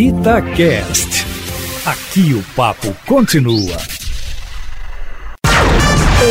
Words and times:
Itacast. 0.00 1.26
Aqui 1.84 2.32
o 2.32 2.42
papo 2.56 2.88
continua. 3.06 3.76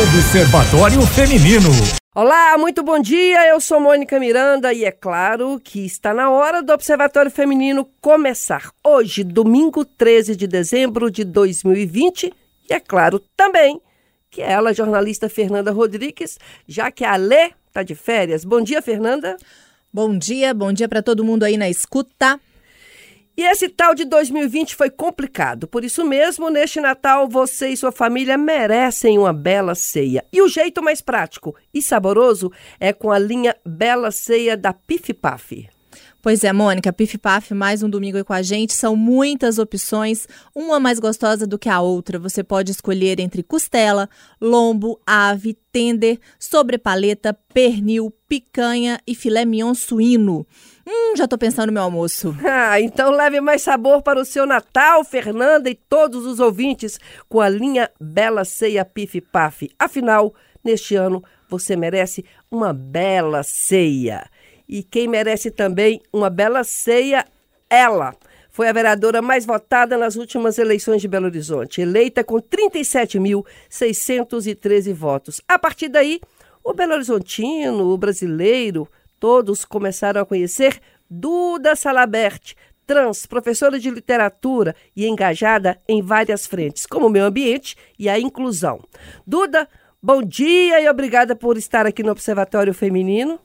Observatório 0.02 1.00
Feminino. 1.06 1.68
Olá, 2.12 2.58
muito 2.58 2.82
bom 2.82 2.98
dia. 2.98 3.46
Eu 3.46 3.60
sou 3.60 3.78
Mônica 3.78 4.18
Miranda 4.18 4.72
e 4.72 4.84
é 4.84 4.90
claro 4.90 5.60
que 5.62 5.86
está 5.86 6.12
na 6.12 6.30
hora 6.30 6.64
do 6.64 6.72
Observatório 6.72 7.30
Feminino 7.30 7.88
começar 8.00 8.72
hoje, 8.84 9.22
domingo 9.22 9.84
13 9.84 10.34
de 10.34 10.48
dezembro 10.48 11.08
de 11.08 11.22
2020. 11.22 12.34
E 12.68 12.74
é 12.74 12.80
claro 12.80 13.22
também 13.36 13.80
que 14.28 14.42
é 14.42 14.50
ela, 14.50 14.74
jornalista 14.74 15.28
Fernanda 15.28 15.70
Rodrigues, 15.70 16.40
já 16.66 16.90
que 16.90 17.04
a 17.04 17.14
Lê 17.14 17.52
está 17.68 17.84
de 17.84 17.94
férias. 17.94 18.44
Bom 18.44 18.62
dia, 18.62 18.82
Fernanda. 18.82 19.36
Bom 19.92 20.18
dia, 20.18 20.52
bom 20.52 20.72
dia 20.72 20.88
para 20.88 21.04
todo 21.04 21.24
mundo 21.24 21.44
aí 21.44 21.56
na 21.56 21.70
escuta. 21.70 22.40
E 23.40 23.42
esse 23.42 23.70
tal 23.70 23.94
de 23.94 24.04
2020 24.04 24.76
foi 24.76 24.90
complicado. 24.90 25.66
Por 25.66 25.82
isso 25.82 26.04
mesmo, 26.04 26.50
neste 26.50 26.78
Natal, 26.78 27.26
você 27.26 27.68
e 27.68 27.76
sua 27.76 27.90
família 27.90 28.36
merecem 28.36 29.16
uma 29.16 29.32
bela 29.32 29.74
ceia. 29.74 30.22
E 30.30 30.42
o 30.42 30.46
jeito 30.46 30.82
mais 30.82 31.00
prático 31.00 31.56
e 31.72 31.80
saboroso 31.80 32.52
é 32.78 32.92
com 32.92 33.10
a 33.10 33.18
linha 33.18 33.56
Bela 33.64 34.10
Ceia 34.10 34.58
da 34.58 34.74
Pif 34.74 35.14
Paf. 35.14 35.79
Pois 36.22 36.44
é, 36.44 36.52
Mônica, 36.52 36.92
Pif 36.92 37.16
Paf, 37.16 37.54
mais 37.54 37.82
um 37.82 37.88
domingo 37.88 38.18
aí 38.18 38.24
com 38.24 38.34
a 38.34 38.42
gente. 38.42 38.74
São 38.74 38.94
muitas 38.94 39.58
opções, 39.58 40.26
uma 40.54 40.78
mais 40.78 41.00
gostosa 41.00 41.46
do 41.46 41.58
que 41.58 41.68
a 41.68 41.80
outra. 41.80 42.18
Você 42.18 42.44
pode 42.44 42.70
escolher 42.70 43.18
entre 43.18 43.42
costela, 43.42 44.06
lombo, 44.38 45.00
ave, 45.06 45.56
tender, 45.72 46.18
sobrepaleta, 46.38 47.32
pernil, 47.54 48.12
picanha 48.28 49.00
e 49.06 49.14
filé 49.14 49.46
mignon 49.46 49.72
suíno. 49.72 50.46
Hum, 50.86 51.16
já 51.16 51.26
tô 51.26 51.38
pensando 51.38 51.68
no 51.68 51.72
meu 51.72 51.84
almoço. 51.84 52.36
Ah, 52.44 52.78
então 52.80 53.10
leve 53.10 53.40
mais 53.40 53.62
sabor 53.62 54.02
para 54.02 54.20
o 54.20 54.24
seu 54.24 54.44
Natal, 54.44 55.02
Fernanda 55.02 55.70
e 55.70 55.74
todos 55.74 56.26
os 56.26 56.38
ouvintes, 56.38 57.00
com 57.28 57.40
a 57.40 57.48
linha 57.48 57.90
Bela 57.98 58.44
Ceia 58.44 58.84
Pif 58.84 59.22
Paf. 59.22 59.70
Afinal, 59.78 60.34
neste 60.62 60.94
ano, 60.94 61.24
você 61.48 61.74
merece 61.74 62.24
uma 62.50 62.74
bela 62.74 63.42
ceia. 63.42 64.28
E 64.72 64.84
quem 64.84 65.08
merece 65.08 65.50
também 65.50 66.00
uma 66.12 66.30
bela 66.30 66.62
ceia, 66.62 67.24
ela. 67.68 68.14
Foi 68.50 68.68
a 68.68 68.72
vereadora 68.72 69.20
mais 69.20 69.44
votada 69.44 69.98
nas 69.98 70.14
últimas 70.14 70.58
eleições 70.58 71.02
de 71.02 71.08
Belo 71.08 71.26
Horizonte, 71.26 71.80
eleita 71.80 72.22
com 72.22 72.36
37.613 72.36 74.94
votos. 74.94 75.40
A 75.48 75.58
partir 75.58 75.88
daí, 75.88 76.20
o 76.62 76.72
Belo 76.72 76.94
Horizontino, 76.94 77.90
o 77.90 77.98
brasileiro, 77.98 78.86
todos 79.18 79.64
começaram 79.64 80.20
a 80.20 80.26
conhecer 80.26 80.80
Duda 81.10 81.74
Salabert, 81.74 82.54
trans, 82.86 83.26
professora 83.26 83.76
de 83.76 83.90
literatura 83.90 84.76
e 84.94 85.08
engajada 85.08 85.82
em 85.88 86.00
várias 86.00 86.46
frentes, 86.46 86.86
como 86.86 87.08
o 87.08 87.10
meio 87.10 87.24
ambiente 87.24 87.74
e 87.98 88.08
a 88.08 88.20
inclusão. 88.20 88.80
Duda, 89.26 89.68
bom 90.00 90.22
dia 90.22 90.80
e 90.80 90.88
obrigada 90.88 91.34
por 91.34 91.56
estar 91.56 91.86
aqui 91.86 92.04
no 92.04 92.12
Observatório 92.12 92.72
Feminino. 92.72 93.40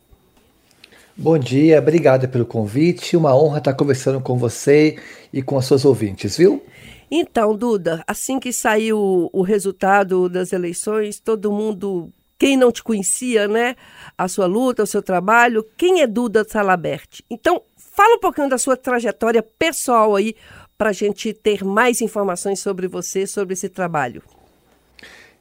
Bom 1.18 1.38
dia, 1.38 1.80
obrigada 1.80 2.28
pelo 2.28 2.46
convite. 2.46 3.16
Uma 3.16 3.34
honra 3.34 3.60
estar 3.60 3.74
conversando 3.74 4.20
com 4.20 4.38
você 4.38 5.00
e 5.32 5.42
com 5.42 5.58
as 5.58 5.66
suas 5.66 5.86
ouvintes, 5.86 6.36
viu? 6.36 6.62
Então, 7.10 7.56
Duda, 7.56 8.04
assim 8.06 8.38
que 8.38 8.52
saiu 8.52 9.30
o 9.32 9.42
resultado 9.42 10.28
das 10.28 10.52
eleições, 10.52 11.18
todo 11.18 11.54
mundo, 11.54 12.10
quem 12.38 12.58
não 12.58 12.70
te 12.70 12.84
conhecia, 12.84 13.48
né? 13.48 13.78
A 14.18 14.28
sua 14.28 14.46
luta, 14.46 14.84
o 14.84 14.88
seu 14.88 15.02
trabalho, 15.02 15.66
quem 15.78 16.02
é 16.02 16.08
Duda 16.08 16.44
Salabert? 16.44 17.22
Então, 17.30 17.62
fala 17.78 18.16
um 18.16 18.20
pouquinho 18.20 18.50
da 18.50 18.58
sua 18.58 18.76
trajetória 18.76 19.42
pessoal 19.42 20.16
aí, 20.16 20.36
para 20.78 20.90
a 20.90 20.94
gente 20.94 21.32
ter 21.32 21.64
mais 21.64 22.02
informações 22.02 22.60
sobre 22.60 22.90
você, 22.90 23.26
sobre 23.26 23.54
esse 23.54 23.70
trabalho. 23.70 24.22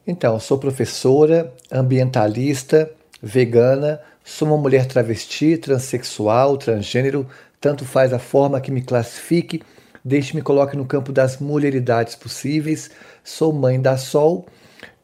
Então, 0.07 0.39
sou 0.39 0.57
professora, 0.57 1.53
ambientalista, 1.73 2.89
vegana, 3.21 4.01
Sou 4.27 4.49
uma 4.49 4.57
mulher 4.57 4.87
travesti, 4.87 5.59
transexual, 5.59 6.57
transgênero, 6.57 7.27
tanto 7.61 7.85
faz 7.85 8.11
a 8.11 8.19
forma 8.19 8.59
que 8.59 8.71
me 8.71 8.81
classifique, 8.81 9.61
deixe-me 10.03 10.41
coloque 10.41 10.75
no 10.79 10.87
campo 10.87 11.13
das 11.13 11.37
mulheridades 11.39 12.15
possíveis. 12.15 12.91
Sou 13.23 13.53
mãe 13.53 13.79
da 13.79 13.99
Sol. 13.99 14.47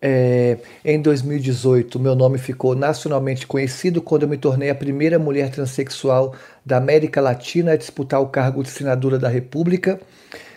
É, 0.01 0.57
em 0.83 1.03
2018, 1.03 2.01
meu 2.01 2.15
nome 2.15 2.39
ficou 2.39 2.75
nacionalmente 2.75 3.47
conhecido 3.47 4.01
quando 4.01 4.23
eu 4.23 4.29
me 4.29 4.39
tornei 4.39 4.71
a 4.71 4.75
primeira 4.75 5.19
mulher 5.19 5.51
transexual 5.51 6.35
da 6.65 6.79
América 6.79 7.21
Latina 7.21 7.73
a 7.73 7.77
disputar 7.77 8.23
o 8.23 8.29
cargo 8.29 8.63
de 8.63 8.71
senadora 8.71 9.19
da 9.19 9.29
República. 9.29 10.01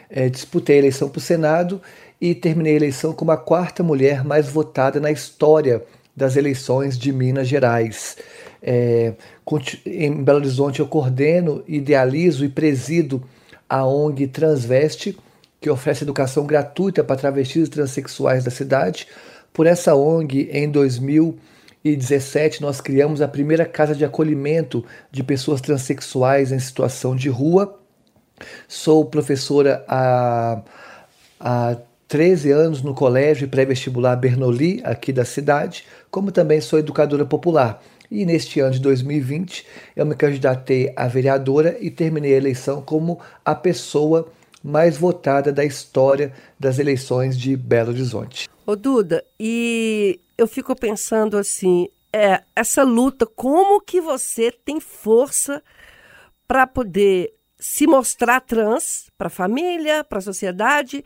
É, 0.10 0.30
disputei 0.30 0.78
a 0.78 0.80
eleição 0.80 1.10
para 1.10 1.20
o 1.20 1.22
Senado 1.22 1.82
e 2.20 2.34
terminei 2.34 2.72
a 2.74 2.78
eleição 2.78 3.12
como 3.12 3.32
a 3.32 3.38
quarta 3.38 3.84
mulher 3.84 4.24
mais 4.24 4.48
votada 4.48 5.02
na 5.02 5.12
história 5.12 5.84
das 6.16 6.38
eleições 6.38 6.98
de 6.98 7.12
Minas 7.12 7.48
Gerais. 7.48 8.16
É, 8.66 9.14
em 9.86 10.24
Belo 10.24 10.40
Horizonte 10.40 10.80
eu 10.80 10.88
coordeno, 10.88 11.62
idealizo 11.68 12.46
e 12.46 12.50
presido 12.50 13.22
a 13.68 13.86
ONG 13.86 14.28
Transveste, 14.28 15.18
que 15.60 15.70
oferece 15.70 16.04
educação 16.04 16.46
gratuita 16.46 17.04
para 17.04 17.18
travestis 17.18 17.68
e 17.68 17.72
transexuais 17.72 18.46
da 18.46 18.52
cidade. 18.52 19.08
Por 19.52 19.68
essa 19.68 19.96
ONG, 19.96 20.50
em 20.52 20.70
2017, 20.70 22.62
nós 22.62 22.80
criamos 22.80 23.22
a 23.22 23.28
primeira 23.28 23.66
casa 23.66 23.94
de 23.94 24.06
acolhimento 24.06 24.86
de 25.12 25.24
pessoas 25.24 25.60
transexuais 25.60 26.52
em 26.52 26.60
situação 26.60 27.16
de 27.16 27.30
rua. 27.30 27.80
Sou 28.68 29.06
professora 29.06 29.84
há, 29.88 30.62
há 31.40 31.78
13 32.08 32.52
anos 32.52 32.82
no 32.82 32.94
colégio 32.94 33.48
pré-vestibular 33.48 34.16
Bernoulli, 34.16 34.82
aqui 34.84 35.12
da 35.12 35.26
cidade, 35.26 35.86
como 36.12 36.32
também 36.32 36.62
sou 36.62 36.80
educadora 36.80 37.26
popular. 37.26 37.82
E 38.10 38.26
neste 38.26 38.60
ano 38.60 38.74
de 38.74 38.80
2020, 38.80 39.66
eu 39.96 40.06
me 40.06 40.16
candidatei 40.16 40.94
a 40.96 41.08
vereadora 41.08 41.78
e 41.80 41.90
terminei 41.90 42.34
a 42.34 42.38
eleição 42.38 42.82
como 42.82 43.20
a 43.44 43.56
pessoa 43.56 44.32
mais 44.64 44.98
votada 44.98 45.52
da 45.52 45.66
história 45.66 46.32
das 46.60 46.80
eleições 46.80 47.38
de 47.38 47.58
Belo 47.58 47.90
Horizonte. 47.90 48.48
Ô 48.66 48.76
Duda, 48.76 49.24
e 49.40 50.20
eu 50.38 50.48
fico 50.48 50.74
pensando 50.76 51.38
assim, 51.38 51.90
é, 52.14 52.42
essa 52.56 52.84
luta, 52.84 53.26
como 53.26 53.82
que 53.82 54.00
você 54.00 54.52
tem 54.52 54.80
força 54.80 55.62
para 56.48 56.66
poder 56.66 57.34
se 57.60 57.88
mostrar 57.88 58.42
trans 58.42 59.10
para 59.18 59.28
a 59.28 59.32
família, 59.32 60.04
para 60.04 60.20
a 60.20 60.22
sociedade, 60.22 61.04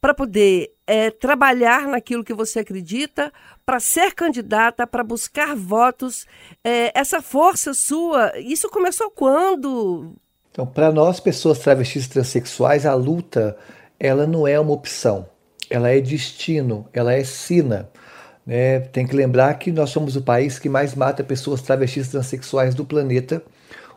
para 0.00 0.14
poder 0.14 0.70
é, 0.86 1.10
trabalhar 1.10 1.86
naquilo 1.88 2.24
que 2.24 2.32
você 2.32 2.60
acredita, 2.60 3.32
para 3.66 3.80
ser 3.80 4.14
candidata, 4.14 4.86
para 4.86 5.02
buscar 5.02 5.54
votos. 5.54 6.26
É, 6.64 6.98
essa 6.98 7.20
força 7.20 7.74
sua, 7.74 8.32
isso 8.38 8.68
começou 8.70 9.10
quando? 9.10 10.14
Então, 10.50 10.66
para 10.66 10.90
nós, 10.90 11.20
pessoas 11.20 11.58
travestis 11.58 12.06
e 12.06 12.10
transexuais, 12.10 12.86
a 12.86 12.94
luta 12.94 13.56
ela 14.00 14.26
não 14.26 14.46
é 14.46 14.58
uma 14.58 14.72
opção, 14.72 15.28
ela 15.68 15.90
é 15.90 16.00
destino, 16.00 16.88
ela 16.92 17.12
é 17.12 17.24
sina. 17.24 17.88
Né? 18.46 18.80
Tem 18.80 19.06
que 19.06 19.14
lembrar 19.14 19.52
que 19.54 19.70
nós 19.70 19.90
somos 19.90 20.16
o 20.16 20.22
país 20.22 20.58
que 20.58 20.68
mais 20.68 20.94
mata 20.94 21.22
pessoas 21.22 21.60
travestis 21.60 22.06
e 22.06 22.10
transexuais 22.12 22.74
do 22.74 22.84
planeta. 22.84 23.42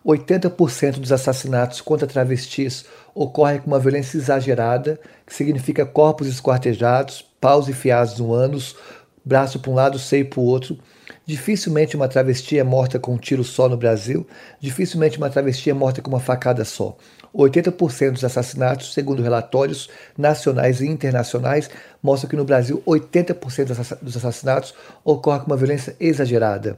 80% 0.06 1.00
dos 1.00 1.12
assassinatos 1.12 1.80
contra 1.80 2.08
travestis 2.08 2.86
ocorrem 3.14 3.60
com 3.60 3.68
uma 3.68 3.80
violência 3.80 4.18
exagerada, 4.18 5.00
que 5.26 5.34
significa 5.34 5.86
corpos 5.86 6.28
esquartejados, 6.28 7.24
paus 7.40 7.70
enfiados 7.70 8.18
no 8.18 8.34
ânus, 8.34 8.76
braço 9.24 9.60
para 9.60 9.72
um 9.72 9.76
lado, 9.76 10.00
seio 10.00 10.28
para 10.28 10.40
o 10.40 10.44
outro. 10.44 10.78
Dificilmente 11.26 11.96
uma 11.96 12.08
travesti 12.08 12.58
é 12.58 12.64
morta 12.64 12.98
com 12.98 13.14
um 13.14 13.18
tiro 13.18 13.44
só 13.44 13.70
no 13.70 13.78
Brasil, 13.78 14.26
dificilmente 14.60 15.18
uma 15.18 15.30
travesti 15.30 15.70
é 15.70 15.74
morta 15.74 16.02
com 16.02 16.10
uma 16.10 16.20
facada 16.20 16.66
só. 16.66 16.98
80% 17.34 18.12
dos 18.12 18.26
assassinatos, 18.26 18.94
segundo 18.94 19.22
relatórios 19.22 19.90
nacionais 20.18 20.82
e 20.82 20.88
internacionais, 20.88 21.70
mostram 22.04 22.30
que 22.30 22.36
no 22.36 22.44
Brasil 22.44 22.84
80% 22.86 23.98
dos 24.02 24.18
assassinatos 24.18 24.74
ocorrem 25.04 25.42
com 25.42 25.48
uma 25.48 25.58
violência 25.58 25.96
exagerada. 26.00 26.78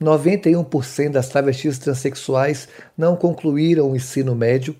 91% 0.00 1.10
das 1.10 1.28
travestis 1.28 1.78
transexuais 1.78 2.68
não 2.96 3.16
concluíram 3.16 3.90
o 3.90 3.96
ensino 3.96 4.34
médio, 4.34 4.76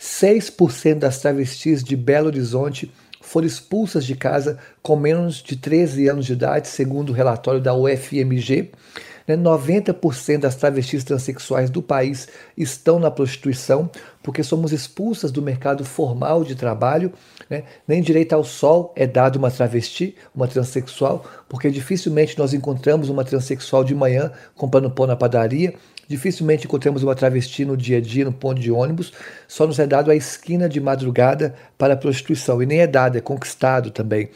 6% 0.00 0.98
das 0.98 1.18
travestis 1.18 1.82
de 1.82 1.96
Belo 1.96 2.26
Horizonte 2.26 2.92
foram 3.20 3.46
expulsas 3.46 4.04
de 4.04 4.16
casa 4.16 4.58
com 4.82 4.96
menos 4.96 5.42
de 5.42 5.56
13 5.56 6.08
anos 6.08 6.26
de 6.26 6.32
idade, 6.32 6.68
segundo 6.68 7.10
o 7.10 7.12
relatório 7.12 7.60
da 7.60 7.74
UFMG. 7.74 8.70
90% 9.28 10.40
das 10.40 10.56
travestis 10.56 11.04
transexuais 11.04 11.70
do 11.70 11.80
país 11.80 12.28
estão 12.56 12.98
na 12.98 13.10
prostituição, 13.10 13.88
porque 14.22 14.42
somos 14.42 14.72
expulsas 14.72 15.30
do 15.30 15.42
mercado 15.42 15.84
formal 15.84 16.44
de 16.44 16.54
trabalho. 16.54 17.12
Né? 17.50 17.64
Nem 17.86 18.00
direito 18.00 18.32
ao 18.32 18.44
sol 18.44 18.92
é 18.96 19.06
dado 19.06 19.36
uma 19.36 19.50
travesti, 19.50 20.14
uma 20.34 20.46
transexual, 20.46 21.24
porque 21.48 21.70
dificilmente 21.70 22.38
nós 22.38 22.54
encontramos 22.54 23.08
uma 23.08 23.24
transexual 23.24 23.82
de 23.82 23.94
manhã 23.94 24.30
comprando 24.54 24.90
pão 24.90 25.06
na 25.06 25.16
padaria, 25.16 25.74
Dificilmente 26.12 26.66
encontramos 26.66 27.02
uma 27.02 27.14
travesti 27.14 27.64
no 27.64 27.74
dia 27.74 27.96
a 27.96 28.00
dia, 28.00 28.26
no 28.26 28.32
ponto 28.32 28.60
de 28.60 28.70
ônibus. 28.70 29.14
Só 29.48 29.66
nos 29.66 29.78
é 29.78 29.86
dado 29.86 30.10
a 30.10 30.14
esquina 30.14 30.68
de 30.68 30.78
madrugada 30.78 31.54
para 31.78 31.94
a 31.94 31.96
prostituição. 31.96 32.62
E 32.62 32.66
nem 32.66 32.80
é 32.80 32.86
dado, 32.86 33.16
é 33.16 33.20
conquistado 33.22 33.90
também. 33.90 34.28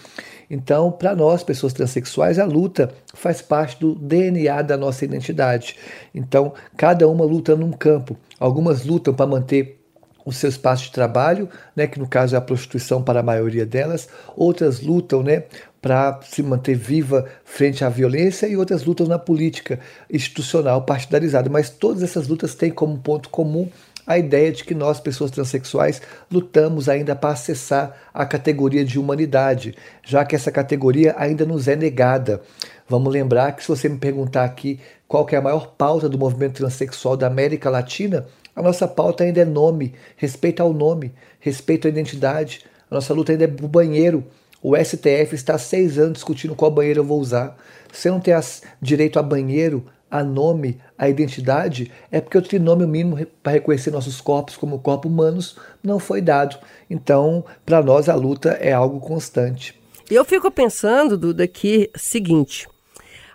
Então, 0.51 0.93
para 0.93 1.15
nós, 1.15 1.43
pessoas 1.43 1.73
transexuais, 1.73 2.39
a 2.39 2.45
luta 2.45 2.91
faz 3.15 3.43
parte 3.43 3.81
do 3.81 3.95
DNA 3.95 4.63
da 4.63 4.77
nossa 4.77 5.05
identidade. 5.05 5.77
Então, 6.15 6.53
cada 6.77 7.09
uma 7.09 7.25
luta 7.25 7.57
num 7.57 7.73
campo. 7.73 8.17
Algumas 8.39 8.85
lutam 8.85 9.13
para 9.13 9.27
manter 9.27 9.81
o 10.25 10.33
seu 10.33 10.49
espaço 10.49 10.85
de 10.85 10.93
trabalho, 10.93 11.49
né, 11.75 11.87
que 11.87 12.01
no 12.01 12.09
caso 12.09 12.35
é 12.35 12.39
a 12.39 12.41
prostituição 12.41 13.01
para 13.01 13.21
a 13.21 13.23
maioria 13.23 13.65
delas, 13.65 14.09
outras 14.37 14.81
lutam 14.81 15.23
né, 15.23 15.45
para 15.81 16.19
se 16.25 16.43
manter 16.43 16.75
viva 16.75 17.27
frente 17.45 17.85
à 17.85 17.89
violência 17.89 18.49
e 18.49 18.57
outras 18.57 18.85
lutam 18.85 19.07
na 19.07 19.21
política 19.21 19.79
institucional 20.11 20.83
partidarizada. 20.83 21.49
Mas 21.49 21.71
todas 21.71 22.03
essas 22.03 22.27
lutas 22.27 22.57
têm 22.57 22.73
como 22.73 22.99
ponto 22.99 23.29
comum 23.29 23.71
a 24.07 24.17
ideia 24.17 24.53
de 24.53 24.63
que 24.65 24.75
nós, 24.75 25.01
pessoas 25.01 25.31
transexuais, 25.31 26.01
lutamos 26.31 26.89
ainda 26.89 27.17
para 27.17 27.31
acessar 27.31 27.97
a 28.15 28.25
categoria 28.25 28.85
de 28.85 28.99
humanidade, 28.99 29.75
já 30.05 30.25
que 30.25 30.37
essa 30.37 30.53
categoria 30.53 31.15
ainda 31.19 31.45
nos 31.45 31.67
é 31.67 31.75
negada. 31.75 32.41
Vamos 32.89 33.13
lembrar 33.13 33.53
que 33.53 33.63
se 33.63 33.69
você 33.69 33.89
me 33.89 33.99
perguntar 33.99 34.45
aqui 34.45 34.79
qual 35.09 35.27
é 35.31 35.37
a 35.37 35.43
maior 35.43 35.75
pauta 35.77 36.09
do 36.09 36.19
movimento 36.19 36.59
transexual 36.59 37.17
da 37.17 37.27
América 37.27 37.69
Latina, 37.69 38.27
a 38.55 38.63
nossa 38.63 38.89
pauta 38.89 39.25
ainda 39.25 39.41
é 39.41 39.45
nome, 39.45 39.95
respeito 40.17 40.63
ao 40.63 40.73
nome, 40.73 41.13
respeito 41.41 41.87
à 41.87 41.91
identidade. 41.91 42.65
A 42.91 42.95
nossa 42.95 43.13
luta 43.13 43.33
ainda 43.33 43.45
é 43.45 43.49
o 43.63 43.69
banheiro. 43.69 44.25
O 44.63 44.75
STF 44.75 45.35
está 45.35 45.57
há 45.57 45.59
seis 45.59 45.99
anos 45.99 46.15
discutindo 46.15 46.55
qual 46.55 46.71
banheiro 46.71 47.01
eu 47.01 47.05
vou 47.05 47.21
usar. 47.21 47.57
Se 47.93 48.09
eu 48.09 48.15
não 48.15 48.21
tenho 48.21 48.41
direito 48.81 49.19
a 49.19 49.23
banheiro, 49.23 49.85
a 50.11 50.23
nome, 50.23 50.81
a 50.97 51.09
identidade, 51.09 51.91
é 52.11 52.21
porque 52.21 52.39
o 52.39 52.43
trinômio 52.43 52.87
mínimo 52.87 53.25
para 53.43 53.53
reconhecer 53.53 53.91
nossos 53.91 54.21
corpos 54.21 54.57
como 54.57 54.79
corpos 54.79 55.11
humanos 55.11 55.57
não 55.83 55.99
foi 55.99 56.21
dado. 56.21 56.57
Então, 56.89 57.45
para 57.65 57.83
nós, 57.83 58.09
a 58.09 58.15
luta 58.15 58.51
é 58.61 58.73
algo 58.73 59.01
constante. 59.01 59.79
Eu 60.09 60.25
fico 60.25 60.51
pensando, 60.51 61.19
Duda, 61.19 61.47
que 61.49 61.91
seguinte. 61.97 62.69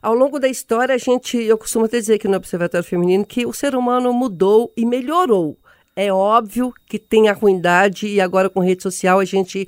Ao 0.01 0.15
longo 0.15 0.39
da 0.39 0.47
história, 0.47 0.95
a 0.95 0.97
gente, 0.97 1.38
eu 1.38 1.57
costumo 1.57 1.85
até 1.85 2.00
dizer 2.00 2.15
aqui 2.15 2.27
no 2.27 2.38
Observatório 2.38 2.88
Feminino 2.88 3.25
que 3.25 3.45
o 3.45 3.53
ser 3.53 3.75
humano 3.75 4.12
mudou 4.13 4.71
e 4.75 4.85
melhorou. 4.85 5.57
É 5.95 6.12
óbvio 6.12 6.74
que 6.88 6.97
tem 6.97 7.27
a 7.27 7.33
ruindade 7.33 8.07
e 8.07 8.21
agora 8.21 8.50
com 8.50 8.62
rede 8.62 8.81
social 8.81 9.19
a 9.19 9.25
gente 9.25 9.67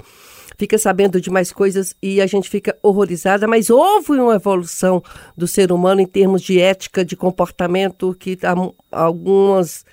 fica 0.58 0.78
sabendo 0.78 1.20
de 1.20 1.30
mais 1.30 1.52
coisas 1.52 1.96
e 2.02 2.22
a 2.22 2.28
gente 2.28 2.50
fica 2.50 2.78
horrorizada, 2.82 3.48
mas 3.48 3.70
houve 3.70 4.12
uma 4.14 4.36
evolução 4.36 5.02
do 5.36 5.48
ser 5.48 5.72
humano 5.72 6.02
em 6.02 6.06
termos 6.06 6.42
de 6.42 6.60
ética, 6.60 7.04
de 7.04 7.16
comportamento 7.16 8.16
que 8.20 8.38
algumas 8.92 9.86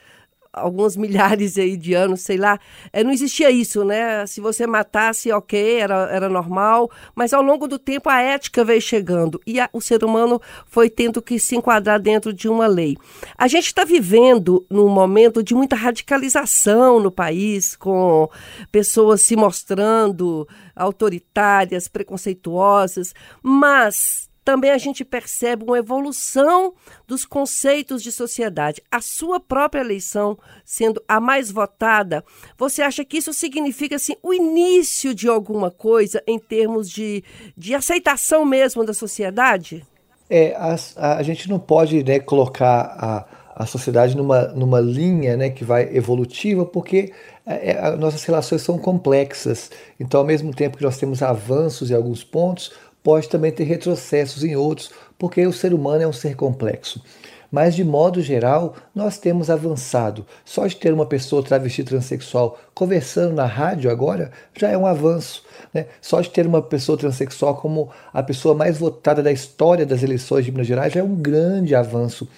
alguns 0.53 0.97
milhares 0.97 1.57
aí 1.59 1.77
de 1.77 1.95
anos, 1.95 2.23
sei 2.23 2.37
lá, 2.37 2.59
é, 2.93 3.05
não 3.05 3.13
existia 3.13 3.51
isso, 3.51 3.85
né? 3.85 4.27
Se 4.27 4.41
você 4.41 4.67
matasse, 4.67 5.31
ok, 5.33 5.79
era, 5.81 6.09
era 6.11 6.29
normal, 6.29 6.91
mas 7.15 7.33
ao 7.33 7.43
longo 7.43 7.69
do 7.69 7.79
tempo 7.79 8.09
a 8.09 8.21
ética 8.21 8.65
veio 8.65 8.81
chegando 8.81 9.41
e 9.47 9.61
a, 9.61 9.69
o 9.73 9.81
ser 9.81 10.05
humano 10.05 10.41
foi 10.67 10.91
tendo 10.91 11.23
que 11.23 11.39
se 11.39 11.57
enquadrar 11.57 12.01
dentro 12.01 12.33
de 12.33 12.49
uma 12.49 12.67
lei. 12.67 12.97
A 13.37 13.47
gente 13.47 13.67
está 13.67 13.85
vivendo 13.85 14.67
num 14.71 14.89
momento 14.89 15.43
de 15.43 15.55
muita 15.55 15.77
radicalização 15.77 17.01
no 17.01 17.11
país, 17.11 17.77
com 17.77 18.29
pessoas 18.73 19.23
se 19.23 19.37
mostrando 19.37 20.49
autoritárias, 20.75 21.89
preconceituosas, 21.89 23.15
mas 23.43 24.30
também 24.45 24.71
a 24.71 24.79
gente 24.79 25.05
percebe 25.05 25.65
uma 25.65 25.79
evolução 25.79 26.75
dos 27.07 27.25
conceitos 27.25 28.03
de 28.03 28.11
sociedade. 28.11 28.83
A 28.91 29.01
sua 29.01 29.39
própria 29.39 29.81
eleição 29.81 30.39
sendo 30.65 31.03
a 31.07 31.21
mais 31.21 31.51
votada, 31.51 32.25
você 32.57 32.83
acha 32.83 33.05
que 33.05 33.19
isso 33.19 33.33
significa 33.33 33.97
assim, 33.97 34.17
o 34.23 34.33
início 34.33 35.15
de 35.15 35.29
alguma 35.29 35.71
coisa 35.71 36.23
em 36.27 36.39
termos 36.39 36.89
de, 36.91 37.23
de 37.57 37.75
aceitação 37.75 38.45
mesmo 38.45 38.85
da 38.85 38.95
sociedade? 38.95 39.85
É, 40.29 40.55
a, 40.57 41.17
a, 41.17 41.23
gente 41.23 41.49
não 41.49 41.59
pode 41.59 42.05
né, 42.05 42.21
colocar 42.21 42.97
a, 42.99 43.63
a 43.63 43.67
sociedade 43.67 44.17
numa, 44.17 44.47
numa 44.49 44.81
linha 44.81 45.37
né, 45.37 45.51
que 45.51 45.65
vai 45.65 45.95
evolutiva, 45.95 46.65
porque 46.65 47.13
é, 47.45 47.73
é 47.73 47.97
nossas 47.97 48.23
relações 48.23 48.63
são 48.63 48.79
complexas. 48.79 49.73
Então, 49.99 50.21
ao 50.21 50.27
mesmo 50.27 50.55
tempo 50.55 50.79
que 50.79 50.85
nós 50.85 50.99
temos 50.99 51.21
avanços 51.21 51.91
em 51.91 51.95
alguns 51.95 52.23
pontos, 52.23 52.73
pode 53.03 53.29
também 53.29 53.53
ter 53.53 53.65
retrocessos 53.65 54.45
em 54.45 54.57
outros, 54.57 54.91
porque 55.19 55.47
o 55.47 55.53
ser 55.53 55.75
humano 55.75 56.03
é 56.03 56.07
um 56.07 56.13
ser 56.13 56.37
complexo. 56.37 57.03
Mas, 57.51 57.75
de 57.75 57.83
modo 57.83 58.23
geral, 58.23 58.77
nós 58.95 59.19
temos 59.19 59.51
avançado. 59.51 60.25
Só 60.45 60.67
de 60.67 60.77
ter 60.77 60.93
uma 60.93 61.05
pessoa 61.05 61.43
travesti 61.43 61.83
transexual 61.83 62.59
conversando 62.73 63.35
na 63.35 63.45
rádio 63.45 63.91
agora 63.91 64.31
já 64.57 64.69
é 64.69 64.79
um 64.79 64.87
avanço. 64.87 65.43
Né? 65.75 65.87
Só 66.01 66.21
de 66.21 66.31
ter 66.31 66.47
uma 66.47 66.63
pessoa 66.63 66.97
transexual 66.97 67.57
como 67.57 67.91
a 68.13 68.23
pessoa 68.23 68.55
mais 68.55 68.79
votada 68.79 69.23
da 69.23 69.33
história 69.33 69.85
das 69.85 70.03
eleições 70.03 70.45
de 70.45 70.53
Minas 70.53 70.69
Gerais 70.69 70.93
já 70.93 71.01
é 71.01 71.03
um 71.03 71.17
grande 71.17 71.75
avanço. 71.75 72.29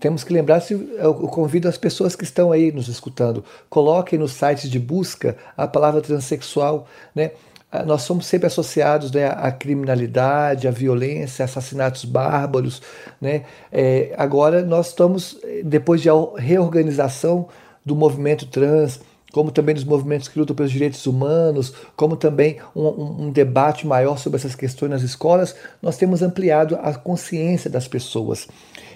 Temos 0.00 0.24
que 0.24 0.32
lembrar, 0.32 0.60
se 0.60 0.74
eu 0.74 1.14
convido 1.14 1.68
as 1.68 1.78
pessoas 1.78 2.14
que 2.14 2.24
estão 2.24 2.52
aí 2.52 2.70
nos 2.70 2.88
escutando, 2.88 3.42
coloquem 3.70 4.18
nos 4.18 4.32
sites 4.32 4.68
de 4.68 4.78
busca 4.78 5.36
a 5.56 5.66
palavra 5.66 6.02
transexual, 6.02 6.86
né? 7.14 7.30
Ah, 7.70 7.84
nós 7.84 8.02
somos 8.02 8.26
sempre 8.26 8.46
associados 8.46 9.10
né, 9.10 9.26
à 9.26 9.50
criminalidade, 9.50 10.68
à 10.68 10.70
violência, 10.70 11.44
assassinatos 11.44 12.04
bárbaros. 12.04 12.80
Né? 13.20 13.44
É, 13.72 14.14
agora 14.16 14.62
nós 14.62 14.88
estamos, 14.88 15.38
depois 15.64 16.00
de 16.00 16.08
reorganização 16.38 17.48
do 17.84 17.94
movimento 17.94 18.46
trans, 18.46 19.00
como 19.32 19.50
também 19.50 19.74
dos 19.74 19.84
movimentos 19.84 20.28
que 20.28 20.38
lutam 20.38 20.56
pelos 20.56 20.72
direitos 20.72 21.04
humanos, 21.06 21.74
como 21.94 22.16
também 22.16 22.58
um, 22.74 22.86
um, 22.86 23.22
um, 23.24 23.30
debate 23.30 23.86
maior 23.86 24.18
sobre 24.18 24.38
essas 24.38 24.54
questões 24.54 24.90
nas 24.90 25.02
escolas, 25.02 25.54
nós 25.82 25.98
temos 25.98 26.22
ampliado 26.22 26.78
a 26.80 26.94
consciência 26.94 27.68
das 27.68 27.86
pessoas. 27.86 28.48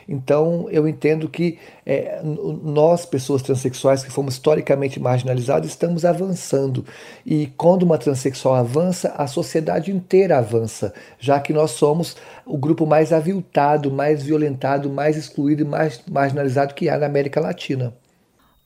Então, 0.09 0.69
eu 0.71 0.89
entendo 0.89 1.29
que 1.29 1.59
é, 1.87 2.21
nós, 2.23 3.07
pessoas 3.07 3.43
transexuais 3.43 4.03
que 4.03 4.11
fomos 4.11 4.35
historicamente 4.35 5.01
marginalizados, 5.01 5.69
estamos 5.69 6.05
avançando. 6.05 6.85
E 7.25 7.47
quando 7.57 7.83
uma 7.83 7.99
transexual 7.99 8.55
avança, 8.55 9.15
a 9.17 9.27
sociedade 9.27 9.91
inteira 9.91 10.39
avança, 10.39 10.93
já 11.19 11.41
que 11.41 11.53
nós 11.53 11.73
somos 11.73 12.17
o 12.45 12.59
grupo 12.59 12.87
mais 12.87 13.13
aviltado, 13.13 13.91
mais 13.91 14.23
violentado, 14.23 14.91
mais 14.91 15.17
excluído 15.17 15.63
e 15.63 15.67
mais 15.67 16.03
marginalizado 16.11 16.75
que 16.75 16.89
há 16.89 16.99
na 16.99 17.07
América 17.07 17.41
Latina. 17.41 17.95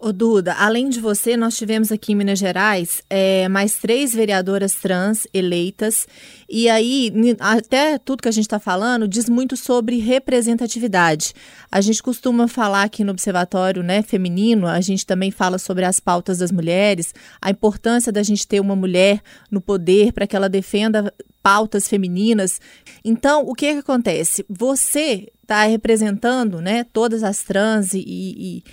Ô 0.04 0.12
Duda, 0.12 0.52
além 0.58 0.90
de 0.90 1.00
você, 1.00 1.34
nós 1.34 1.56
tivemos 1.56 1.90
aqui 1.90 2.12
em 2.12 2.14
Minas 2.14 2.38
Gerais 2.38 3.02
é, 3.08 3.48
mais 3.48 3.78
três 3.78 4.12
vereadoras 4.12 4.74
trans 4.74 5.26
eleitas. 5.32 6.06
E 6.46 6.68
aí, 6.68 7.10
até 7.40 7.96
tudo 7.96 8.20
que 8.20 8.28
a 8.28 8.30
gente 8.30 8.44
está 8.44 8.58
falando 8.58 9.08
diz 9.08 9.30
muito 9.30 9.56
sobre 9.56 9.96
representatividade. 9.96 11.32
A 11.72 11.80
gente 11.80 12.02
costuma 12.02 12.46
falar 12.46 12.82
aqui 12.82 13.02
no 13.02 13.12
Observatório 13.12 13.82
né, 13.82 14.02
Feminino, 14.02 14.66
a 14.66 14.78
gente 14.82 15.06
também 15.06 15.30
fala 15.30 15.56
sobre 15.56 15.86
as 15.86 15.98
pautas 16.00 16.36
das 16.36 16.52
mulheres, 16.52 17.14
a 17.40 17.48
importância 17.48 18.12
da 18.12 18.22
gente 18.22 18.46
ter 18.46 18.60
uma 18.60 18.76
mulher 18.76 19.22
no 19.50 19.58
poder 19.58 20.12
para 20.12 20.26
que 20.26 20.36
ela 20.36 20.50
defenda 20.50 21.10
pautas 21.42 21.88
femininas. 21.88 22.60
Então, 23.02 23.40
o 23.46 23.54
que, 23.54 23.72
que 23.72 23.78
acontece? 23.78 24.44
Você 24.50 25.32
está 25.42 25.64
representando 25.64 26.60
né, 26.60 26.84
todas 26.92 27.22
as 27.22 27.42
trans 27.42 27.94
e, 27.94 28.04
e 28.06 28.64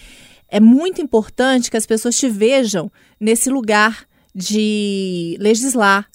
é 0.51 0.60
muito 0.60 1.01
importante 1.01 1.72
que 1.72 1.77
as 1.77 1.86
pessoas 1.86 2.17
te 2.17 2.27
vejam 2.27 2.91
nesse 3.17 3.50
lugar 3.50 4.05
de 4.36 5.38
legislar, 5.39 6.08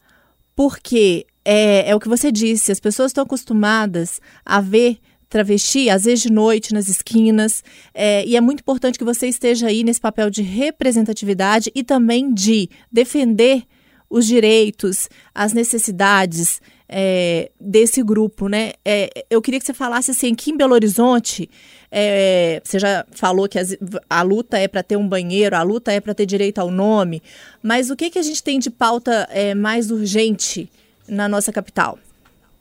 porque 0.54 1.26
é, 1.42 1.90
é 1.90 1.94
o 1.96 2.00
que 2.00 2.08
você 2.08 2.30
disse, 2.30 2.70
as 2.70 2.78
pessoas 2.78 3.10
estão 3.10 3.24
acostumadas 3.24 4.20
a 4.44 4.60
ver 4.60 4.98
travesti, 5.28 5.90
às 5.90 6.04
vezes 6.04 6.22
de 6.22 6.30
noite, 6.30 6.72
nas 6.72 6.86
esquinas. 6.86 7.64
É, 7.92 8.24
e 8.26 8.36
é 8.36 8.40
muito 8.40 8.60
importante 8.60 8.98
que 8.98 9.04
você 9.04 9.26
esteja 9.26 9.66
aí 9.68 9.82
nesse 9.82 10.00
papel 10.00 10.30
de 10.30 10.42
representatividade 10.42 11.72
e 11.74 11.82
também 11.82 12.32
de 12.32 12.68
defender 12.92 13.64
os 14.08 14.26
direitos, 14.26 15.08
as 15.34 15.52
necessidades 15.52 16.60
é, 16.88 17.50
desse 17.60 18.02
grupo, 18.02 18.48
né? 18.48 18.72
É, 18.84 19.26
eu 19.28 19.42
queria 19.42 19.58
que 19.58 19.66
você 19.66 19.74
falasse 19.74 20.10
assim, 20.10 20.34
que 20.34 20.50
em 20.50 20.56
Belo 20.56 20.74
Horizonte, 20.74 21.50
é, 21.90 22.60
você 22.64 22.78
já 22.78 23.04
falou 23.12 23.48
que 23.48 23.58
as, 23.58 23.76
a 24.08 24.22
luta 24.22 24.58
é 24.58 24.68
para 24.68 24.82
ter 24.82 24.96
um 24.96 25.08
banheiro, 25.08 25.56
a 25.56 25.62
luta 25.62 25.92
é 25.92 26.00
para 26.00 26.14
ter 26.14 26.26
direito 26.26 26.58
ao 26.58 26.70
nome, 26.70 27.22
mas 27.62 27.90
o 27.90 27.96
que, 27.96 28.10
que 28.10 28.18
a 28.18 28.22
gente 28.22 28.42
tem 28.42 28.58
de 28.58 28.70
pauta 28.70 29.28
é, 29.30 29.54
mais 29.54 29.90
urgente 29.90 30.70
na 31.08 31.28
nossa 31.28 31.52
capital? 31.52 31.98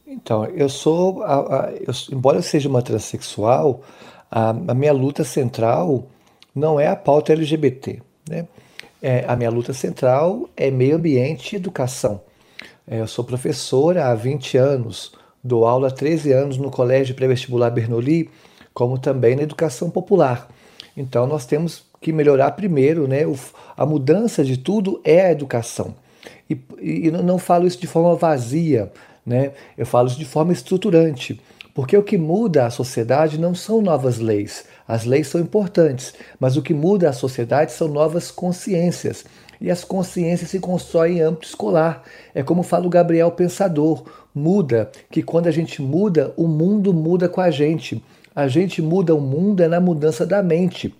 Então, 0.07 0.45
eu 0.45 0.69
sou, 0.69 1.23
a, 1.23 1.65
a, 1.65 1.71
eu, 1.71 1.93
embora 2.11 2.37
eu 2.37 2.43
seja 2.43 2.69
uma 2.69 2.81
transexual, 2.81 3.81
a, 4.29 4.49
a, 4.49 4.73
minha 4.73 4.93
luta 4.93 5.23
central 5.23 6.07
não 6.53 6.79
é 6.79 6.87
a 6.87 6.95
pauta 6.95 7.33
LGBT, 7.33 8.01
né? 8.29 8.47
É, 9.01 9.23
a 9.27 9.35
minha 9.35 9.51
luta 9.51 9.71
central 9.73 10.49
é 10.55 10.71
meio 10.71 10.95
ambiente 10.95 11.53
e 11.53 11.55
educação. 11.57 12.21
É, 12.87 12.99
eu 12.99 13.07
sou 13.07 13.25
professora 13.25 14.07
há 14.07 14.15
20 14.15 14.57
anos, 14.57 15.11
dou 15.43 15.65
aula 15.65 15.87
há 15.87 15.91
13 15.91 16.31
anos 16.31 16.57
no 16.57 16.69
Colégio 16.69 17.15
Pré-Vestibular 17.15 17.71
Bernoulli, 17.71 18.29
como 18.73 18.99
também 18.99 19.35
na 19.35 19.41
educação 19.41 19.89
popular. 19.89 20.47
Então 20.95 21.25
nós 21.25 21.45
temos 21.45 21.83
que 21.99 22.13
melhorar 22.13 22.51
primeiro, 22.51 23.07
né? 23.07 23.21
A 23.75 23.85
mudança 23.85 24.43
de 24.43 24.57
tudo 24.57 25.01
é 25.03 25.21
a 25.25 25.31
educação. 25.31 25.95
E, 26.49 26.57
e 26.79 27.11
não 27.11 27.39
falo 27.39 27.65
isso 27.65 27.79
de 27.79 27.87
forma 27.87 28.15
vazia, 28.15 28.91
né? 29.25 29.53
Eu 29.75 29.85
falo 29.85 30.07
isso 30.07 30.19
de 30.19 30.25
forma 30.25 30.53
estruturante. 30.53 31.41
Porque 31.73 31.97
o 31.97 32.03
que 32.03 32.17
muda 32.17 32.65
a 32.65 32.69
sociedade 32.69 33.37
não 33.37 33.53
são 33.53 33.81
novas 33.81 34.17
leis. 34.17 34.63
As 34.87 35.03
leis 35.03 35.27
são 35.27 35.41
importantes, 35.41 36.13
mas 36.39 36.55
o 36.55 36.61
que 36.61 36.73
muda 36.73 37.09
a 37.09 37.13
sociedade 37.13 37.73
são 37.73 37.87
novas 37.87 38.31
consciências. 38.31 39.25
E 39.59 39.71
as 39.71 39.83
consciências 39.83 40.49
se 40.49 40.59
constroem 40.59 41.17
em 41.17 41.21
âmbito 41.21 41.47
escolar. 41.47 42.03
É 42.33 42.43
como 42.43 42.63
fala 42.63 42.85
o 42.85 42.89
Gabriel 42.89 43.31
Pensador: 43.31 44.03
muda, 44.33 44.91
que 45.09 45.23
quando 45.23 45.47
a 45.47 45.51
gente 45.51 45.81
muda, 45.81 46.33
o 46.35 46.47
mundo 46.47 46.93
muda 46.93 47.29
com 47.29 47.41
a 47.41 47.51
gente. 47.51 48.03
A 48.35 48.47
gente 48.47 48.81
muda 48.81 49.15
o 49.15 49.21
mundo 49.21 49.61
é 49.61 49.67
na 49.67 49.79
mudança 49.79 50.25
da 50.25 50.43
mente. 50.43 50.93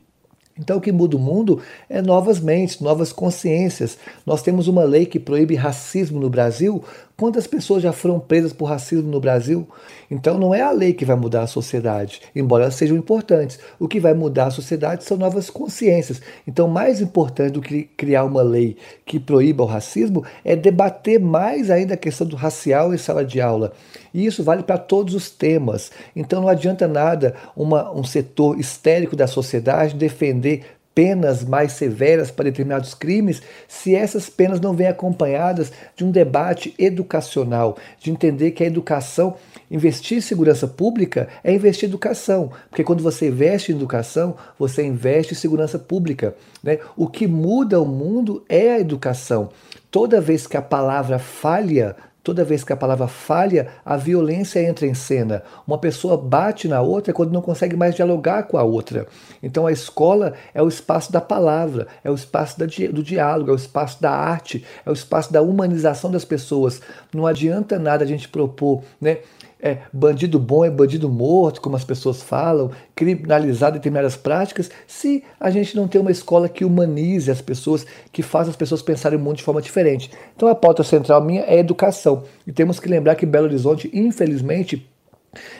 Então, 0.57 0.77
o 0.77 0.81
que 0.81 0.91
muda 0.91 1.17
o 1.17 1.19
mundo 1.19 1.61
é 1.89 2.01
novas 2.01 2.39
mentes, 2.39 2.79
novas 2.79 3.11
consciências. 3.11 3.97
Nós 4.25 4.41
temos 4.41 4.69
uma 4.69 4.85
lei 4.85 5.05
que 5.05 5.19
proíbe 5.19 5.53
racismo 5.53 6.17
no 6.17 6.29
Brasil. 6.29 6.81
Quantas 7.17 7.47
pessoas 7.47 7.81
já 7.81 7.93
foram 7.93 8.19
presas 8.19 8.51
por 8.51 8.65
racismo 8.65 9.09
no 9.09 9.21
Brasil? 9.21 9.65
Então, 10.11 10.37
não 10.37 10.53
é 10.53 10.61
a 10.61 10.71
lei 10.71 10.93
que 10.93 11.05
vai 11.05 11.15
mudar 11.15 11.43
a 11.43 11.47
sociedade, 11.47 12.21
embora 12.35 12.65
elas 12.65 12.75
sejam 12.75 12.97
importantes. 12.97 13.57
O 13.79 13.87
que 13.87 14.01
vai 14.01 14.13
mudar 14.13 14.47
a 14.47 14.51
sociedade 14.51 15.05
são 15.05 15.15
novas 15.15 15.49
consciências. 15.49 16.21
Então, 16.45 16.67
mais 16.67 16.99
importante 16.99 17.53
do 17.53 17.61
que 17.61 17.83
criar 17.83 18.25
uma 18.25 18.41
lei 18.41 18.75
que 19.05 19.17
proíba 19.17 19.63
o 19.63 19.67
racismo 19.67 20.25
é 20.43 20.57
debater 20.57 21.17
mais 21.17 21.71
ainda 21.71 21.93
a 21.93 21.97
questão 21.97 22.27
do 22.27 22.35
racial 22.35 22.93
em 22.93 22.97
sala 22.97 23.23
de 23.23 23.39
aula. 23.39 23.71
E 24.15 24.25
isso 24.25 24.45
vale 24.45 24.63
para 24.63 24.77
todos 24.77 25.13
os 25.13 25.29
temas. 25.29 25.91
Então 26.15 26.41
não 26.41 26.47
adianta 26.47 26.87
nada 26.87 27.35
uma, 27.53 27.91
um 27.91 28.05
setor 28.05 28.57
histérico 28.57 29.13
da 29.13 29.27
sociedade 29.27 29.93
defender 29.93 30.63
penas 30.95 31.43
mais 31.43 31.73
severas 31.73 32.31
para 32.31 32.45
determinados 32.45 32.93
crimes, 32.93 33.41
se 33.67 33.93
essas 33.93 34.29
penas 34.29 34.61
não 34.61 34.73
vêm 34.73 34.87
acompanhadas 34.87 35.71
de 35.93 36.05
um 36.05 36.09
debate 36.09 36.73
educacional, 36.79 37.77
de 37.99 38.09
entender 38.09 38.51
que 38.51 38.63
a 38.63 38.67
educação, 38.67 39.35
investir 39.69 40.17
em 40.17 40.21
segurança 40.21 40.65
pública 40.65 41.27
é 41.43 41.53
investir 41.53 41.89
em 41.89 41.91
educação, 41.91 42.49
porque 42.69 42.83
quando 42.83 43.03
você 43.03 43.27
investe 43.27 43.73
em 43.73 43.75
educação, 43.75 44.37
você 44.57 44.85
investe 44.85 45.33
em 45.33 45.37
segurança 45.37 45.77
pública. 45.77 46.33
Né? 46.63 46.79
O 46.95 47.07
que 47.07 47.27
muda 47.27 47.81
o 47.81 47.85
mundo 47.85 48.45
é 48.47 48.71
a 48.71 48.79
educação. 48.79 49.49
Toda 49.91 50.21
vez 50.21 50.47
que 50.47 50.55
a 50.55 50.61
palavra 50.61 51.19
falha 51.19 51.95
Toda 52.25 52.43
vez 52.43 52.63
que 52.63 52.73
a 52.73 52.75
palavra 52.75 53.07
falha, 53.07 53.67
a 53.85 53.95
violência 53.95 54.59
entra 54.59 54.87
em 54.87 54.95
cena. 54.95 55.43
Uma 55.67 55.77
pessoa 55.77 56.17
bate 56.17 56.67
na 56.67 56.81
outra 56.81 57.13
quando 57.13 57.31
não 57.31 57.39
consegue 57.39 57.75
mais 57.75 57.93
dialogar 57.93 58.47
com 58.47 58.57
a 58.57 58.63
outra. 58.63 59.05
Então 59.43 59.67
a 59.67 59.71
escola 59.71 60.33
é 60.51 60.59
o 60.59 60.67
espaço 60.67 61.11
da 61.11 61.21
palavra, 61.21 61.85
é 62.03 62.09
o 62.09 62.15
espaço 62.15 62.57
do 62.57 63.03
diálogo, 63.03 63.51
é 63.51 63.53
o 63.53 63.55
espaço 63.55 64.01
da 64.01 64.09
arte, 64.09 64.65
é 64.83 64.89
o 64.89 64.93
espaço 64.93 65.31
da 65.31 65.43
humanização 65.43 66.09
das 66.09 66.25
pessoas. 66.25 66.81
Não 67.13 67.27
adianta 67.27 67.77
nada 67.77 68.03
a 68.03 68.07
gente 68.07 68.27
propor, 68.27 68.81
né? 68.99 69.19
É, 69.65 69.79
bandido 69.91 70.37
bom 70.37 70.63
é 70.63 70.69
bandido 70.69 71.09
morto, 71.09 71.59
como 71.59 71.75
as 71.75 71.83
pessoas 71.83 72.21
falam, 72.21 72.69
criminalizar 72.93 73.71
determinadas 73.71 74.15
práticas, 74.15 74.69
se 74.85 75.23
a 75.39 75.49
gente 75.49 75.75
não 75.75 75.87
tem 75.87 75.99
uma 75.99 76.11
escola 76.11 76.47
que 76.47 76.63
humanize 76.63 77.31
as 77.31 77.41
pessoas, 77.41 77.83
que 78.11 78.21
faça 78.21 78.51
as 78.51 78.55
pessoas 78.55 78.83
pensarem 78.83 79.17
o 79.17 79.21
mundo 79.21 79.37
de 79.37 79.43
forma 79.43 79.59
diferente. 79.63 80.11
Então 80.35 80.47
a 80.47 80.53
pauta 80.53 80.83
central 80.83 81.19
minha 81.23 81.41
é 81.47 81.57
educação. 81.57 82.25
E 82.45 82.51
temos 82.51 82.79
que 82.79 82.87
lembrar 82.87 83.15
que 83.15 83.25
Belo 83.25 83.47
Horizonte, 83.47 83.89
infelizmente, 83.91 84.87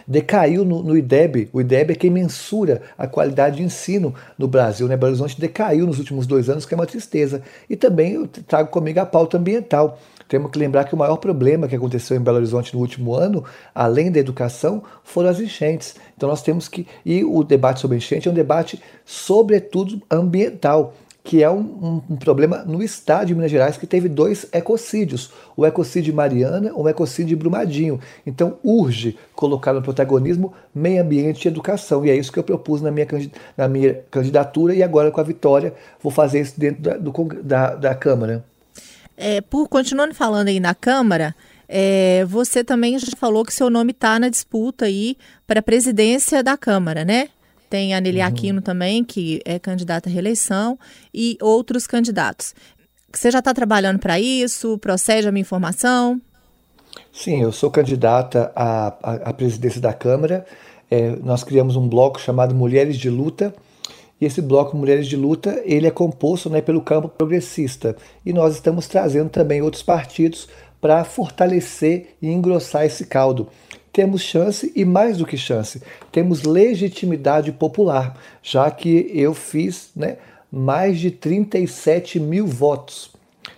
decaiu 0.08 0.64
no, 0.64 0.84
no, 0.84 0.96
IDEB. 0.96 1.50
O 1.52 1.60
IDEB 1.60 1.94
é 1.94 1.96
quem 1.96 2.12
mensura 2.12 2.84
a 2.96 3.08
qualidade 3.08 3.58
de 3.58 3.64
ensino 3.64 4.14
no 4.38 4.48
Brasil. 4.48 4.88
Né? 4.88 4.96
Belo 4.96 5.14
Horizonte 5.14 5.42
decaiu 5.42 5.88
nos 5.88 5.98
últimos 5.98 6.28
dois 6.28 6.48
anos, 6.48 6.64
que 6.64 6.76
é 6.76 6.78
uma 6.78 6.86
tristeza. 6.86 7.42
E 7.68 7.76
também 7.76 8.14
eu 8.14 8.28
trago 8.28 8.70
comigo 8.70 9.00
a 9.00 9.06
pauta 9.06 9.38
ambiental. 9.38 10.00
Temos 10.28 10.52
que 10.52 10.60
lembrar 10.60 10.86
que 10.86 10.96
o 10.96 10.98
maior 10.98 11.18
problema 11.18 11.68
que 11.68 11.76
aconteceu 11.76 12.18
em 12.18 12.20
Belo 12.20 12.38
Horizonte 12.38 12.74
no 12.74 12.82
último 12.82 13.14
ano, 13.14 13.44
além 13.74 14.12
da 14.12 14.20
educação, 14.20 14.84
foram 15.04 15.30
as 15.30 15.40
enchentes. 15.40 15.96
Então 16.16 16.28
nós 16.30 16.42
temos 16.42 16.68
que. 16.68 16.88
E 17.06 17.24
o 17.24 17.44
debate 17.44 17.80
sobre 17.80 17.98
enchente 17.98 18.28
é 18.28 18.32
um 18.32 18.34
debate, 18.34 18.82
sobretudo, 19.06 20.02
ambiental 20.10 20.94
que 21.26 21.42
é 21.42 21.50
um, 21.50 21.58
um, 21.58 22.02
um, 22.12 22.16
problema 22.16 22.64
no 22.66 22.84
estado 22.84 23.26
de 23.26 23.34
Minas 23.34 23.50
Gerais 23.50 23.78
que 23.78 23.88
teve 23.88 24.08
dois 24.08 24.46
ecocídios, 24.54 25.34
o 25.58 25.66
ecocídio 25.66 26.14
Mariana 26.14 26.70
e 26.70 26.72
o 26.72 26.88
ecocídio 26.88 27.36
Brumadinho. 27.36 28.00
Então 28.28 28.60
urge 28.64 29.18
colocar 29.34 29.74
no 29.74 29.82
protagonismo 29.82 30.54
meio 30.74 31.02
ambiente 31.02 31.44
e 31.44 31.48
educação, 31.48 32.06
e 32.06 32.12
é 32.12 32.16
isso 32.16 32.32
que 32.32 32.38
eu 32.38 32.44
propus 32.44 32.80
na 32.80 32.92
minha, 32.92 33.08
na 33.58 33.68
minha 33.68 33.96
candidatura 34.12 34.76
e 34.76 34.84
agora 34.84 35.10
com 35.10 35.20
a 35.20 35.24
vitória 35.24 35.74
vou 36.00 36.12
fazer 36.12 36.42
isso 36.42 36.60
dentro 36.60 36.84
da, 36.84 36.96
do, 36.96 37.12
da, 37.42 37.74
da 37.74 37.96
Câmara. 37.96 38.46
É, 39.18 39.42
por 39.42 39.68
continuando 39.70 40.14
falando 40.14 40.50
aí 40.50 40.60
na 40.60 40.76
Câmara, 40.76 41.36
é, 41.68 42.26
você 42.26 42.64
também 42.64 42.98
já 43.00 43.08
falou 43.18 43.46
que 43.46 43.54
seu 43.54 43.70
nome 43.70 43.92
está 43.92 44.20
na 44.20 44.30
disputa 44.30 44.86
aí 44.86 45.18
para 45.48 45.60
a 45.60 45.64
presidência 45.64 46.44
da 46.44 46.58
Câmara, 46.58 47.06
né? 47.06 47.30
Tem 47.70 47.94
a 47.94 48.00
Nelly 48.00 48.20
uhum. 48.20 48.26
Aquino 48.26 48.62
também, 48.62 49.04
que 49.04 49.42
é 49.44 49.58
candidata 49.58 50.10
à 50.10 50.12
reeleição, 50.12 50.78
e 51.14 51.38
outros 51.42 51.88
candidatos. 51.88 52.54
Você 53.12 53.32
já 53.32 53.40
está 53.40 53.54
trabalhando 53.54 54.00
para 54.00 54.20
isso? 54.20 54.78
Procede 54.78 55.28
a 55.28 55.32
minha 55.32 55.42
informação? 55.42 56.22
Sim, 57.12 57.42
eu 57.42 57.52
sou 57.52 57.72
candidata 57.72 58.52
à, 58.56 58.88
à, 59.02 59.14
à 59.30 59.34
presidência 59.34 59.82
da 59.82 59.94
Câmara. 59.94 60.46
É, 60.92 61.16
nós 61.24 61.44
criamos 61.44 61.76
um 61.76 61.88
bloco 61.88 62.20
chamado 62.20 62.54
Mulheres 62.54 62.98
de 62.98 63.10
Luta, 63.10 63.54
e 64.20 64.26
esse 64.26 64.42
bloco 64.42 64.78
Mulheres 64.78 65.08
de 65.08 65.16
Luta, 65.16 65.62
ele 65.66 65.88
é 65.88 65.92
composto 65.92 66.50
né, 66.50 66.62
pelo 66.62 66.82
campo 66.82 67.10
progressista. 67.10 67.96
E 68.26 68.32
nós 68.32 68.56
estamos 68.56 68.88
trazendo 68.88 69.30
também 69.30 69.62
outros 69.62 69.84
partidos 69.84 70.48
para 70.80 71.04
fortalecer 71.04 72.16
e 72.22 72.30
engrossar 72.30 72.86
esse 72.86 73.06
caldo. 73.06 73.50
Temos 73.92 74.22
chance 74.22 74.72
e 74.76 74.84
mais 74.84 75.18
do 75.18 75.26
que 75.26 75.38
chance, 75.38 75.82
temos 76.12 76.44
legitimidade 76.44 77.52
popular, 77.54 78.18
já 78.44 78.70
que 78.70 79.10
eu 79.14 79.34
fiz 79.34 79.90
né, 79.96 80.18
mais 80.52 81.00
de 81.00 81.12
37 81.12 82.20
mil 82.20 82.46
votos. 82.46 83.12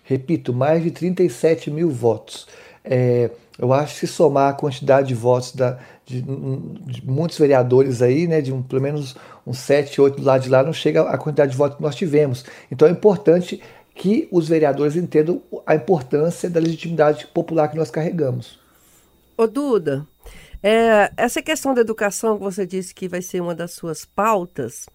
Repito, 0.04 0.54
mais 0.54 0.84
de 0.84 0.92
37 0.92 1.72
mil 1.72 1.90
votos. 1.90 2.48
É, 2.84 3.32
eu 3.60 3.74
acho 3.74 3.96
que 3.96 4.00
se 4.02 4.08
somar 4.08 4.52
a 4.52 4.54
quantidade 4.54 5.08
de 5.08 5.16
votos 5.16 5.52
da, 5.54 5.80
de, 6.06 6.22
de, 6.22 7.06
muitos 7.06 7.38
vereadores 7.38 8.02
aí, 8.02 8.28
né, 8.28 8.40
de 8.40 8.54
um, 8.54 8.62
pelo 8.62 8.82
menos 8.82 9.16
uns 9.48 9.60
7, 9.60 10.02
8 10.02 10.18
do 10.18 10.26
lado 10.26 10.44
de 10.44 10.50
lá, 10.50 10.62
não 10.62 10.74
chega 10.74 11.04
a 11.04 11.18
quantidade 11.18 11.52
de 11.52 11.58
votos 11.58 11.78
que 11.78 11.84
nós 11.84 11.96
tivemos. 11.96 12.44
Então 12.70 12.88
é 12.88 12.92
importante 12.92 13.62
que 13.96 14.28
os 14.32 14.48
vereadores 14.48 14.96
entendam 14.96 15.42
a 15.66 15.74
importância 15.74 16.50
da 16.50 16.60
legitimidade 16.60 17.26
popular 17.28 17.70
que 17.70 17.78
nós 17.78 17.90
carregamos. 17.90 18.60
Ô 19.38 19.48
Duda, 19.48 20.06
é, 20.62 21.12
essa 21.16 21.42
questão 21.42 21.74
da 21.74 21.82
educação 21.82 22.38
que 22.38 22.44
você 22.44 22.66
disse 22.66 22.94
que 22.94 23.08
vai 23.08 23.22
ser 23.22 23.42
uma 23.42 23.56
das 23.56 23.72
suas 23.72 24.04
pautas, 24.04 24.86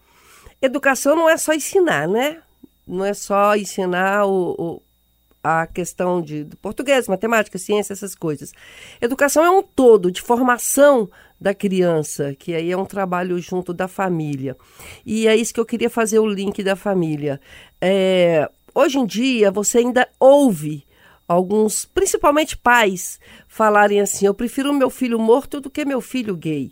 educação 0.61 1.17
não 1.17 1.29
é 1.29 1.37
só 1.37 1.53
ensinar, 1.55 2.07
né? 2.07 2.43
Não 2.87 3.05
é 3.05 3.15
só 3.15 3.57
ensinar 3.57 4.27
o, 4.27 4.55
o 4.59 4.83
a 5.43 5.67
questão 5.67 6.23
de, 6.23 6.47
português, 6.61 7.09
matemática, 7.09 7.59
ciência, 7.59 7.93
essas 7.93 8.15
coisas. 8.15 8.53
Educação 9.01 9.45
é 9.45 9.51
um 9.51 9.63
todo 9.63 10.11
de 10.11 10.23
formação 10.23 11.11
da 11.41 11.53
criança, 11.53 12.35
que 12.39 12.55
aí 12.55 12.71
é 12.71 12.77
um 12.77 12.85
trabalho 12.85 13.39
junto 13.39 13.75
da 13.75 13.89
família. 13.89 14.57
E 15.05 15.27
é 15.27 15.35
isso 15.35 15.53
que 15.53 15.59
eu 15.59 15.67
queria 15.67 15.91
fazer 15.91 16.21
o 16.21 16.27
link 16.27 16.63
da 16.63 16.77
família. 16.77 17.41
É, 17.81 18.49
hoje 18.73 18.99
em 18.99 19.07
dia, 19.07 19.51
você 19.51 19.79
ainda 19.79 20.09
ouve 20.21 20.87
alguns, 21.27 21.85
principalmente 21.85 22.57
pais, 22.57 23.19
falarem 23.49 24.01
assim: 24.01 24.27
eu 24.27 24.35
prefiro 24.35 24.73
meu 24.73 24.91
filho 24.91 25.19
morto 25.19 25.61
do 25.61 25.71
que 25.71 25.85
meu 25.85 26.01
filho 26.01 26.37
gay. 26.37 26.71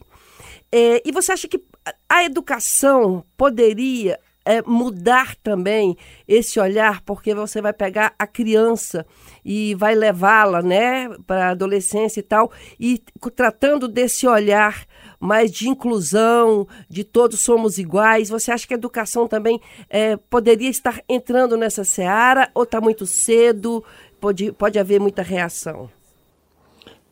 É, 0.70 1.02
e 1.04 1.10
você 1.10 1.32
acha 1.32 1.48
que 1.48 1.60
a 2.08 2.24
educação 2.24 3.24
poderia 3.36 4.20
é, 4.44 4.62
mudar 4.62 5.36
também 5.36 5.96
esse 6.26 6.58
olhar, 6.58 7.02
porque 7.02 7.34
você 7.34 7.60
vai 7.60 7.72
pegar 7.72 8.14
a 8.18 8.26
criança 8.26 9.06
e 9.44 9.74
vai 9.74 9.94
levá-la 9.94 10.62
né, 10.62 11.08
para 11.26 11.48
a 11.48 11.50
adolescência 11.50 12.20
e 12.20 12.22
tal, 12.22 12.50
e 12.78 13.02
tratando 13.34 13.86
desse 13.86 14.26
olhar 14.26 14.86
mais 15.18 15.50
de 15.50 15.68
inclusão, 15.68 16.66
de 16.88 17.04
todos 17.04 17.40
somos 17.40 17.78
iguais. 17.78 18.30
Você 18.30 18.50
acha 18.50 18.66
que 18.66 18.74
a 18.74 18.76
educação 18.78 19.28
também 19.28 19.60
é, 19.88 20.16
poderia 20.16 20.70
estar 20.70 21.00
entrando 21.08 21.56
nessa 21.56 21.84
seara 21.84 22.50
ou 22.54 22.62
está 22.62 22.80
muito 22.80 23.06
cedo? 23.06 23.84
Pode, 24.20 24.52
pode 24.52 24.78
haver 24.78 25.00
muita 25.00 25.22
reação? 25.22 25.90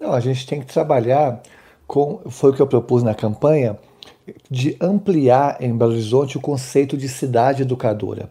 Não, 0.01 0.13
a 0.13 0.21
gente 0.21 0.47
tem 0.47 0.61
que 0.61 0.73
trabalhar 0.73 1.43
com. 1.87 2.21
Foi 2.31 2.51
o 2.51 2.55
que 2.55 2.63
eu 2.63 2.67
propus 2.67 3.03
na 3.03 3.15
campanha 3.15 3.79
de 4.51 4.77
ampliar 4.81 5.57
em 5.61 5.77
Belo 5.77 5.93
Horizonte 5.93 6.37
o 6.37 6.41
conceito 6.41 6.97
de 6.97 7.09
cidade 7.09 7.63
educadora. 7.63 8.31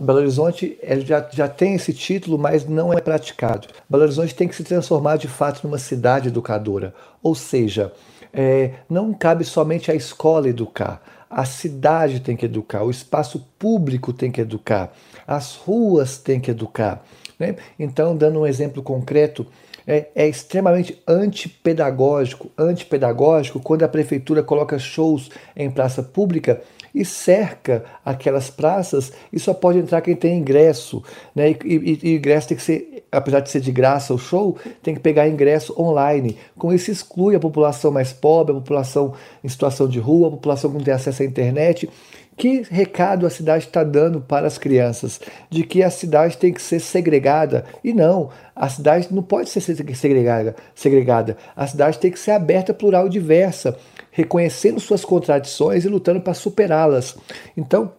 Belo 0.00 0.18
Horizonte 0.20 0.78
já, 1.04 1.28
já 1.30 1.46
tem 1.46 1.74
esse 1.74 1.92
título, 1.92 2.38
mas 2.38 2.66
não 2.66 2.92
é 2.92 3.00
praticado. 3.00 3.68
Belo 3.88 4.04
Horizonte 4.04 4.34
tem 4.34 4.48
que 4.48 4.56
se 4.56 4.64
transformar 4.64 5.16
de 5.16 5.28
fato 5.28 5.60
numa 5.62 5.78
cidade 5.78 6.28
educadora, 6.28 6.94
ou 7.22 7.34
seja, 7.34 7.92
é, 8.32 8.72
não 8.88 9.12
cabe 9.12 9.44
somente 9.44 9.90
à 9.90 9.94
escola 9.94 10.48
educar. 10.48 11.02
a 11.28 11.44
cidade 11.44 12.20
tem 12.20 12.36
que 12.36 12.46
educar, 12.46 12.84
o 12.84 12.90
espaço 12.90 13.44
público 13.58 14.12
tem 14.12 14.30
que 14.30 14.40
educar, 14.40 14.92
as 15.26 15.56
ruas 15.56 16.16
têm 16.16 16.40
que 16.40 16.50
educar. 16.50 17.04
Né? 17.38 17.56
Então, 17.78 18.16
dando 18.16 18.40
um 18.40 18.46
exemplo 18.46 18.82
concreto, 18.82 19.44
é, 19.86 20.08
é, 20.14 20.28
extremamente 20.28 21.00
antipedagógico, 21.06 22.50
antipedagógico 22.56 23.60
quando 23.60 23.82
a 23.82 23.88
prefeitura 23.88 24.42
coloca 24.42 24.78
shows 24.78 25.30
em 25.56 25.70
praça 25.70 26.02
pública 26.02 26.62
e 26.94 27.04
cerca 27.04 27.84
aquelas 28.04 28.48
praças 28.48 29.12
e 29.32 29.38
só 29.38 29.52
pode 29.52 29.78
entrar 29.78 30.00
quem 30.00 30.14
tem 30.14 30.38
ingresso. 30.38 31.02
Né? 31.34 31.50
E, 31.50 31.58
e, 31.64 31.98
e 32.02 32.16
ingresso 32.16 32.48
tem 32.48 32.56
que 32.56 32.62
ser, 32.62 33.04
apesar 33.10 33.40
de 33.40 33.50
ser 33.50 33.60
de 33.60 33.72
graça 33.72 34.14
o 34.14 34.18
show, 34.18 34.56
tem 34.82 34.94
que 34.94 35.00
pegar 35.00 35.28
ingresso 35.28 35.74
online. 35.80 36.38
Com 36.56 36.72
isso 36.72 36.90
exclui 36.90 37.34
a 37.34 37.40
população 37.40 37.90
mais 37.90 38.12
pobre, 38.12 38.52
a 38.52 38.60
população 38.60 39.12
em 39.42 39.48
situação 39.48 39.88
de 39.88 39.98
rua, 39.98 40.28
a 40.28 40.30
população 40.30 40.70
que 40.70 40.76
não 40.78 40.84
tem 40.84 40.94
acesso 40.94 41.22
à 41.22 41.26
internet. 41.26 41.90
Que 42.36 42.62
recado 42.68 43.26
a 43.26 43.30
cidade 43.30 43.64
está 43.64 43.84
dando 43.84 44.20
para 44.20 44.46
as 44.46 44.58
crianças? 44.58 45.20
De 45.48 45.62
que 45.62 45.82
a 45.82 45.90
cidade 45.90 46.36
tem 46.36 46.52
que 46.52 46.60
ser 46.60 46.80
segregada. 46.80 47.64
E 47.82 47.92
não, 47.92 48.30
a 48.56 48.68
cidade 48.68 49.08
não 49.12 49.22
pode 49.22 49.50
ser 49.50 49.60
segregada. 49.60 50.56
segregada. 50.74 51.36
A 51.54 51.66
cidade 51.66 51.98
tem 51.98 52.10
que 52.10 52.18
ser 52.18 52.32
aberta, 52.32 52.74
plural 52.74 53.06
e 53.06 53.10
diversa, 53.10 53.76
reconhecendo 54.10 54.80
suas 54.80 55.04
contradições 55.04 55.84
e 55.84 55.88
lutando 55.88 56.20
para 56.20 56.34
superá-las. 56.34 57.16
Então, 57.56 57.92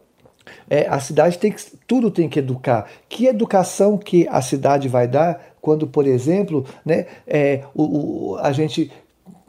é, 0.70 0.86
a 0.88 1.00
cidade 1.00 1.38
tem 1.38 1.52
que, 1.52 1.62
tudo 1.88 2.12
tem 2.12 2.28
que 2.28 2.40
educar. 2.40 2.90
Que 3.08 3.28
educação 3.28 3.98
que 3.98 4.28
a 4.30 4.42
cidade 4.42 4.90
vai 4.90 5.08
dar 5.08 5.56
quando, 5.62 5.88
por 5.88 6.06
exemplo, 6.06 6.66
né, 6.86 7.06
é, 7.26 7.64
o, 7.74 8.34
o, 8.34 8.38
a 8.38 8.52
gente 8.52 8.92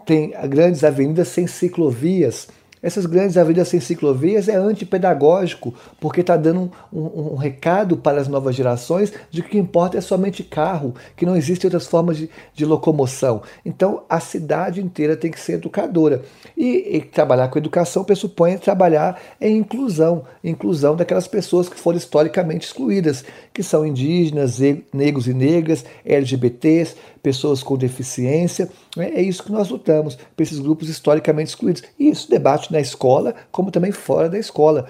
tem 0.04 0.32
grandes 0.48 0.84
avenidas 0.84 1.28
sem 1.28 1.46
ciclovias? 1.46 2.48
Essas 2.86 3.04
grandes 3.04 3.36
avenidas 3.36 3.66
sem 3.66 3.80
ciclovias 3.80 4.48
é 4.48 4.54
antipedagógico, 4.54 5.74
porque 5.98 6.20
está 6.20 6.36
dando 6.36 6.70
um, 6.92 7.00
um, 7.00 7.32
um, 7.32 7.34
recado 7.34 7.96
para 7.96 8.20
as 8.20 8.28
novas 8.28 8.54
gerações 8.54 9.12
de 9.28 9.42
que 9.42 9.48
o 9.48 9.50
que 9.50 9.58
importa 9.58 9.98
é 9.98 10.00
somente 10.00 10.44
carro, 10.44 10.94
que 11.16 11.26
não 11.26 11.36
existem 11.36 11.66
outras 11.66 11.88
formas 11.88 12.16
de, 12.16 12.30
de 12.54 12.64
locomoção. 12.64 13.42
Então 13.64 14.04
a 14.08 14.20
cidade 14.20 14.80
inteira 14.80 15.16
tem 15.16 15.32
que 15.32 15.40
ser 15.40 15.54
educadora. 15.54 16.22
E, 16.56 16.96
e, 16.96 17.00
trabalhar 17.00 17.48
com 17.48 17.58
educação 17.58 18.04
pressupõe 18.04 18.56
trabalhar 18.56 19.20
em 19.40 19.56
inclusão, 19.56 20.24
inclusão 20.44 20.94
daquelas 20.94 21.26
pessoas 21.26 21.68
que 21.68 21.78
foram 21.78 21.98
historicamente 21.98 22.66
excluídas, 22.66 23.24
que 23.56 23.62
são 23.62 23.86
indígenas, 23.86 24.58
negros 24.92 25.26
e 25.26 25.32
negras, 25.32 25.82
LGBTs, 26.04 26.94
pessoas 27.22 27.62
com 27.62 27.74
deficiência. 27.74 28.68
Né? 28.94 29.12
É 29.14 29.22
isso 29.22 29.42
que 29.42 29.50
nós 29.50 29.70
lutamos, 29.70 30.14
para 30.14 30.42
esses 30.42 30.58
grupos 30.58 30.90
historicamente 30.90 31.48
excluídos. 31.48 31.82
E 31.98 32.10
isso 32.10 32.28
debate 32.28 32.70
na 32.70 32.78
escola, 32.78 33.34
como 33.50 33.70
também 33.70 33.92
fora 33.92 34.28
da 34.28 34.38
escola. 34.38 34.86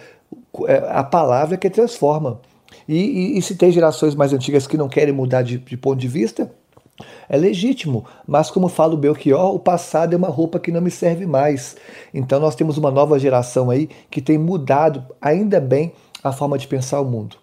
É, 0.67 0.85
a 0.89 1.05
palavra 1.05 1.57
que 1.57 1.71
transforma. 1.71 2.41
E, 2.89 2.97
e, 2.97 3.39
e 3.39 3.43
se 3.43 3.55
tem 3.55 3.71
gerações 3.71 4.17
mais 4.17 4.33
antigas 4.33 4.67
que 4.67 4.77
não 4.77 4.89
querem 4.89 5.15
mudar 5.15 5.43
de, 5.43 5.59
de 5.59 5.77
ponto 5.77 6.01
de 6.01 6.09
vista, 6.09 6.51
é 7.29 7.37
legítimo, 7.37 8.05
mas 8.27 8.51
como 8.51 8.67
fala 8.67 8.95
o 8.95 8.97
Belchior, 8.97 9.55
o 9.55 9.61
passado 9.61 10.13
é 10.13 10.17
uma 10.17 10.29
roupa 10.29 10.59
que 10.59 10.73
não 10.73 10.81
me 10.81 10.91
serve 10.91 11.25
mais. 11.25 11.77
Então 12.13 12.41
nós 12.41 12.57
temos 12.57 12.77
uma 12.77 12.91
nova 12.91 13.17
geração 13.17 13.71
aí 13.71 13.89
que 14.11 14.21
tem 14.21 14.37
mudado, 14.37 15.05
ainda 15.23 15.61
bem, 15.61 15.93
a 16.21 16.33
forma 16.33 16.59
de 16.59 16.67
pensar 16.67 17.01
o 17.01 17.05
mundo. 17.05 17.37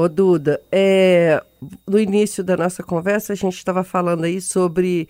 Ô 0.00 0.08
Duda, 0.08 0.62
é, 0.72 1.44
no 1.86 1.98
início 1.98 2.42
da 2.42 2.56
nossa 2.56 2.82
conversa 2.82 3.34
a 3.34 3.36
gente 3.36 3.58
estava 3.58 3.84
falando 3.84 4.24
aí 4.24 4.40
sobre 4.40 5.06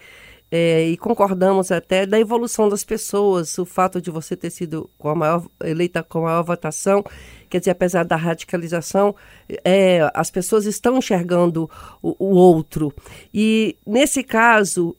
é, 0.50 0.88
e 0.88 0.96
concordamos 0.96 1.70
até 1.70 2.04
da 2.04 2.18
evolução 2.18 2.68
das 2.68 2.82
pessoas, 2.82 3.56
o 3.56 3.64
fato 3.64 4.00
de 4.00 4.10
você 4.10 4.36
ter 4.36 4.50
sido 4.50 4.90
com 4.98 5.08
a 5.08 5.14
maior, 5.14 5.46
eleita 5.62 6.02
com 6.02 6.18
a 6.18 6.22
maior 6.22 6.42
votação, 6.42 7.04
quer 7.48 7.60
dizer, 7.60 7.70
apesar 7.70 8.04
da 8.04 8.16
radicalização, 8.16 9.14
é, 9.64 10.10
as 10.12 10.28
pessoas 10.28 10.66
estão 10.66 10.98
enxergando 10.98 11.70
o, 12.02 12.16
o 12.18 12.34
outro. 12.34 12.92
E 13.32 13.76
nesse 13.86 14.24
caso, 14.24 14.96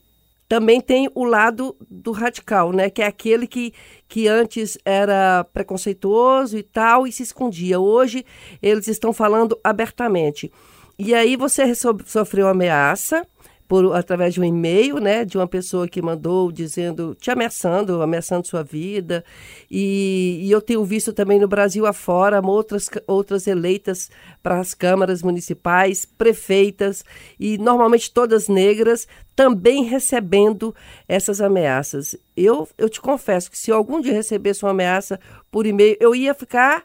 também 0.52 0.82
tem 0.82 1.08
o 1.14 1.24
lado 1.24 1.74
do 1.90 2.12
radical, 2.12 2.72
né? 2.74 2.90
Que 2.90 3.00
é 3.00 3.06
aquele 3.06 3.46
que, 3.46 3.72
que 4.06 4.28
antes 4.28 4.76
era 4.84 5.44
preconceituoso 5.44 6.58
e 6.58 6.62
tal 6.62 7.06
e 7.06 7.10
se 7.10 7.22
escondia. 7.22 7.80
Hoje 7.80 8.22
eles 8.60 8.86
estão 8.86 9.14
falando 9.14 9.58
abertamente. 9.64 10.52
E 10.98 11.14
aí 11.14 11.36
você 11.36 11.72
sofreu 12.04 12.48
ameaça, 12.48 13.26
por, 13.72 13.96
através 13.96 14.34
de 14.34 14.40
um 14.42 14.44
e-mail, 14.44 14.98
né, 14.98 15.24
de 15.24 15.38
uma 15.38 15.48
pessoa 15.48 15.88
que 15.88 16.02
mandou 16.02 16.52
dizendo, 16.52 17.16
te 17.18 17.30
ameaçando, 17.30 18.02
ameaçando 18.02 18.46
sua 18.46 18.62
vida. 18.62 19.24
E, 19.70 20.40
e 20.42 20.50
eu 20.50 20.60
tenho 20.60 20.84
visto 20.84 21.10
também 21.10 21.40
no 21.40 21.48
Brasil 21.48 21.86
afora 21.86 22.46
outras, 22.46 22.90
outras 23.06 23.46
eleitas 23.46 24.10
para 24.42 24.60
as 24.60 24.74
câmaras 24.74 25.22
municipais, 25.22 26.04
prefeitas, 26.04 27.02
e 27.40 27.56
normalmente 27.56 28.12
todas 28.12 28.46
negras, 28.46 29.08
também 29.34 29.84
recebendo 29.84 30.74
essas 31.08 31.40
ameaças. 31.40 32.14
Eu, 32.36 32.68
eu 32.76 32.90
te 32.90 33.00
confesso 33.00 33.50
que 33.50 33.56
se 33.56 33.72
algum 33.72 34.02
dia 34.02 34.12
recebesse 34.12 34.66
uma 34.66 34.72
ameaça 34.72 35.18
por 35.50 35.64
e-mail, 35.64 35.96
eu 35.98 36.14
ia 36.14 36.34
ficar 36.34 36.84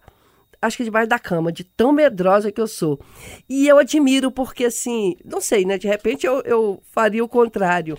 acho 0.62 0.78
que 0.78 0.84
debaixo 0.84 1.10
da 1.10 1.20
cama, 1.20 1.52
de 1.52 1.64
tão 1.64 1.92
medrosa 1.92 2.52
que 2.52 2.62
eu 2.62 2.68
sou. 2.68 3.00
E 3.48 3.68
eu 3.68 3.78
admiro 3.78 4.32
porque, 4.32 4.66
assim, 4.66 5.16
não 5.24 5.40
sei, 5.40 5.66
né? 5.66 5.78
De 5.78 5.88
repente 5.88 6.26
eu, 6.26 6.42
eu 6.42 6.82
faria 6.92 7.24
o 7.24 7.30
contrário. 7.30 7.98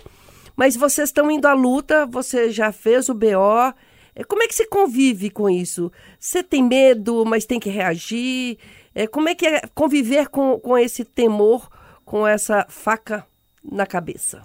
Mas 0.55 0.75
vocês 0.75 1.09
estão 1.09 1.31
indo 1.31 1.47
à 1.47 1.53
luta, 1.53 2.05
você 2.05 2.51
já 2.51 2.71
fez 2.71 3.07
o 3.07 3.13
BO. 3.13 3.73
É, 4.15 4.23
como 4.25 4.43
é 4.43 4.47
que 4.47 4.53
você 4.53 4.65
convive 4.65 5.29
com 5.29 5.49
isso? 5.49 5.91
Você 6.19 6.43
tem 6.43 6.61
medo, 6.61 7.23
mas 7.25 7.45
tem 7.45 7.59
que 7.59 7.69
reagir? 7.69 8.57
É, 8.93 9.07
como 9.07 9.29
é 9.29 9.35
que 9.35 9.47
é 9.47 9.61
conviver 9.73 10.27
com, 10.27 10.59
com 10.59 10.77
esse 10.77 11.05
temor, 11.05 11.69
com 12.03 12.27
essa 12.27 12.65
faca 12.67 13.25
na 13.63 13.85
cabeça? 13.85 14.41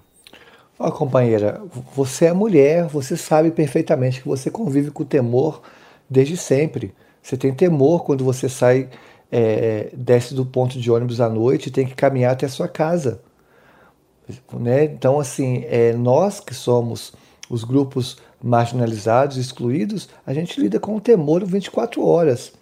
Ó, 0.79 0.89
oh, 0.89 0.93
companheira, 0.93 1.63
você 1.95 2.27
é 2.27 2.33
mulher, 2.33 2.87
você 2.87 3.17
sabe 3.17 3.51
perfeitamente 3.51 4.21
que 4.21 4.29
você 4.29 4.51
convive 4.51 4.91
com 4.91 5.03
o 5.03 5.07
temor 5.07 5.63
desde 6.09 6.37
sempre. 6.37 6.95
Você 7.25 7.39
tem 7.39 7.55
temor 7.55 8.05
quando 8.05 8.23
você 8.23 8.51
sai, 8.51 8.91
é, 9.33 9.89
desce 9.95 10.35
do 10.35 10.45
ponto 10.45 10.79
de 10.79 10.91
ônibus 10.91 11.23
à 11.23 11.29
noite 11.31 11.69
e 11.69 11.73
tem 11.73 11.87
que 11.87 11.95
caminhar 11.95 12.33
até 12.33 12.45
a 12.45 12.51
sua 12.51 12.69
casa. 12.69 13.23
Né? 14.53 14.85
Então, 14.85 15.19
assim, 15.19 15.65
é, 15.67 15.95
nós 15.95 16.39
que 16.39 16.55
somos 16.55 17.15
os 17.49 17.65
grupos 17.65 18.19
marginalizados, 18.43 19.39
excluídos, 19.39 20.11
a 20.27 20.35
gente 20.35 20.61
lida 20.61 20.79
com 20.79 20.97
o 20.97 21.01
temor 21.01 21.43
24 21.47 22.07
horas. 22.07 22.53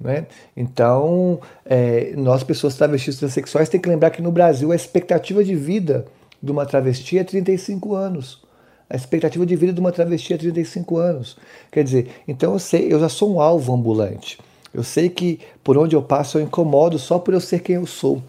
Né? 0.00 0.26
Então, 0.56 1.38
é, 1.66 2.14
nós, 2.16 2.42
pessoas 2.42 2.76
travestis 2.76 3.18
transexuais, 3.18 3.68
tem 3.68 3.78
que 3.78 3.90
lembrar 3.90 4.08
que 4.08 4.22
no 4.22 4.32
Brasil 4.32 4.72
a 4.72 4.76
expectativa 4.76 5.44
de 5.44 5.54
vida 5.54 6.06
de 6.42 6.50
uma 6.50 6.64
travesti 6.64 7.18
é 7.18 7.24
35 7.24 7.94
anos. 7.94 8.47
A 8.90 8.96
expectativa 8.96 9.44
de 9.44 9.54
vida 9.54 9.72
de 9.72 9.80
uma 9.80 9.92
travesti 9.92 10.32
é 10.32 10.38
35 10.38 10.96
anos. 10.96 11.36
Quer 11.70 11.84
dizer, 11.84 12.08
então 12.26 12.52
eu 12.52 12.58
sei, 12.58 12.92
eu 12.92 12.98
já 12.98 13.08
sou 13.08 13.34
um 13.34 13.40
alvo 13.40 13.74
ambulante. 13.74 14.38
Eu 14.72 14.82
sei 14.82 15.08
que 15.08 15.40
por 15.62 15.76
onde 15.76 15.94
eu 15.94 16.02
passo 16.02 16.38
eu 16.38 16.42
incomodo 16.42 16.98
só 16.98 17.18
por 17.18 17.34
eu 17.34 17.40
ser 17.40 17.60
quem 17.60 17.76
eu 17.76 17.86
sou. 17.86 18.22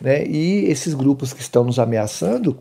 Né? 0.00 0.26
E 0.26 0.66
esses 0.66 0.94
grupos 0.94 1.32
que 1.32 1.40
estão 1.40 1.64
nos 1.64 1.78
ameaçando 1.78 2.56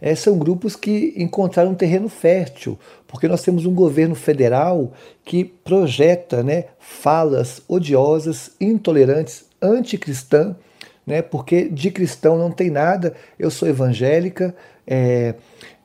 é, 0.00 0.14
são 0.14 0.38
grupos 0.38 0.76
que 0.76 1.14
encontraram 1.16 1.72
um 1.72 1.74
terreno 1.74 2.08
fértil, 2.08 2.78
porque 3.06 3.28
nós 3.28 3.42
temos 3.42 3.64
um 3.64 3.74
governo 3.74 4.14
federal 4.14 4.92
que 5.24 5.44
projeta 5.44 6.42
né, 6.42 6.66
falas 6.78 7.62
odiosas, 7.68 8.50
intolerantes, 8.60 9.46
anticristã, 9.60 10.54
né, 11.06 11.22
porque 11.22 11.68
de 11.68 11.90
cristão 11.90 12.38
não 12.38 12.50
tem 12.50 12.70
nada. 12.70 13.14
Eu 13.38 13.50
sou 13.50 13.68
evangélica, 13.68 14.54
é, 14.86 15.34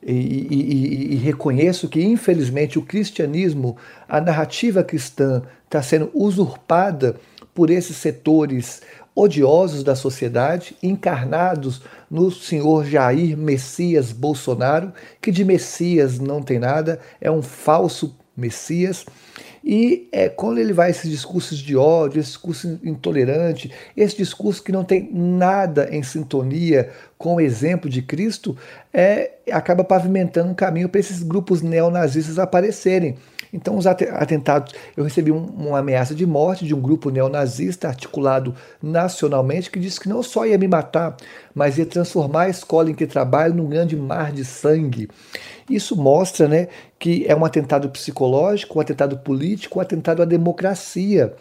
e, 0.02 0.12
e, 0.12 1.14
e, 1.14 1.16
reconheço 1.16 1.88
que, 1.88 2.02
infelizmente, 2.02 2.78
o 2.78 2.82
cristianismo, 2.82 3.76
a 4.08 4.20
narrativa 4.20 4.82
cristã, 4.82 5.42
está 5.66 5.82
sendo 5.82 6.10
usurpada 6.14 7.16
por 7.54 7.70
esses 7.70 7.96
setores 7.96 8.80
odiosos 9.14 9.82
da 9.82 9.94
sociedade, 9.94 10.74
encarnados 10.82 11.82
no 12.10 12.30
senhor 12.30 12.86
Jair 12.86 13.36
Messias 13.36 14.12
Bolsonaro, 14.12 14.92
que 15.20 15.30
de 15.30 15.44
Messias 15.44 16.18
não 16.18 16.42
tem 16.42 16.58
nada, 16.58 17.00
é 17.20 17.30
um 17.30 17.42
falso 17.42 18.16
Messias. 18.36 19.04
E 19.64 20.08
é, 20.10 20.28
quando 20.28 20.58
ele 20.58 20.72
vai 20.72 20.90
esses 20.90 21.10
discursos 21.10 21.58
de 21.58 21.76
ódio, 21.76 22.20
esse 22.20 22.30
discurso 22.30 22.80
intolerante, 22.82 23.70
esse 23.96 24.16
discurso 24.16 24.62
que 24.62 24.72
não 24.72 24.84
tem 24.84 25.10
nada 25.12 25.88
em 25.90 26.02
sintonia 26.02 26.90
com 27.18 27.34
o 27.34 27.40
exemplo 27.40 27.88
de 27.88 28.00
Cristo, 28.00 28.56
é, 28.92 29.32
acaba 29.50 29.84
pavimentando 29.84 30.50
um 30.50 30.54
caminho 30.54 30.88
para 30.88 31.00
esses 31.00 31.22
grupos 31.22 31.60
neonazistas 31.60 32.38
aparecerem. 32.38 33.16
Então, 33.52 33.76
os 33.76 33.86
atentados, 33.86 34.72
eu 34.96 35.02
recebi 35.02 35.32
um, 35.32 35.44
uma 35.44 35.80
ameaça 35.80 36.14
de 36.14 36.24
morte 36.24 36.64
de 36.64 36.74
um 36.74 36.80
grupo 36.80 37.10
neonazista 37.10 37.88
articulado 37.88 38.54
nacionalmente 38.82 39.70
que 39.70 39.80
disse 39.80 39.98
que 39.98 40.08
não 40.08 40.22
só 40.22 40.46
ia 40.46 40.56
me 40.56 40.68
matar, 40.68 41.16
mas 41.54 41.76
ia 41.76 41.86
transformar 41.86 42.42
a 42.42 42.48
escola 42.48 42.90
em 42.90 42.94
que 42.94 43.06
trabalho 43.06 43.54
num 43.54 43.68
grande 43.68 43.96
mar 43.96 44.32
de 44.32 44.44
sangue. 44.44 45.08
Isso 45.68 45.96
mostra 45.96 46.48
né, 46.48 46.68
que 46.98 47.24
é 47.26 47.34
um 47.34 47.44
atentado 47.44 47.88
psicológico, 47.88 48.78
um 48.78 48.80
atentado 48.80 49.18
político, 49.18 49.78
um 49.78 49.82
atentado 49.82 50.22
à 50.22 50.24
democracia, 50.24 51.34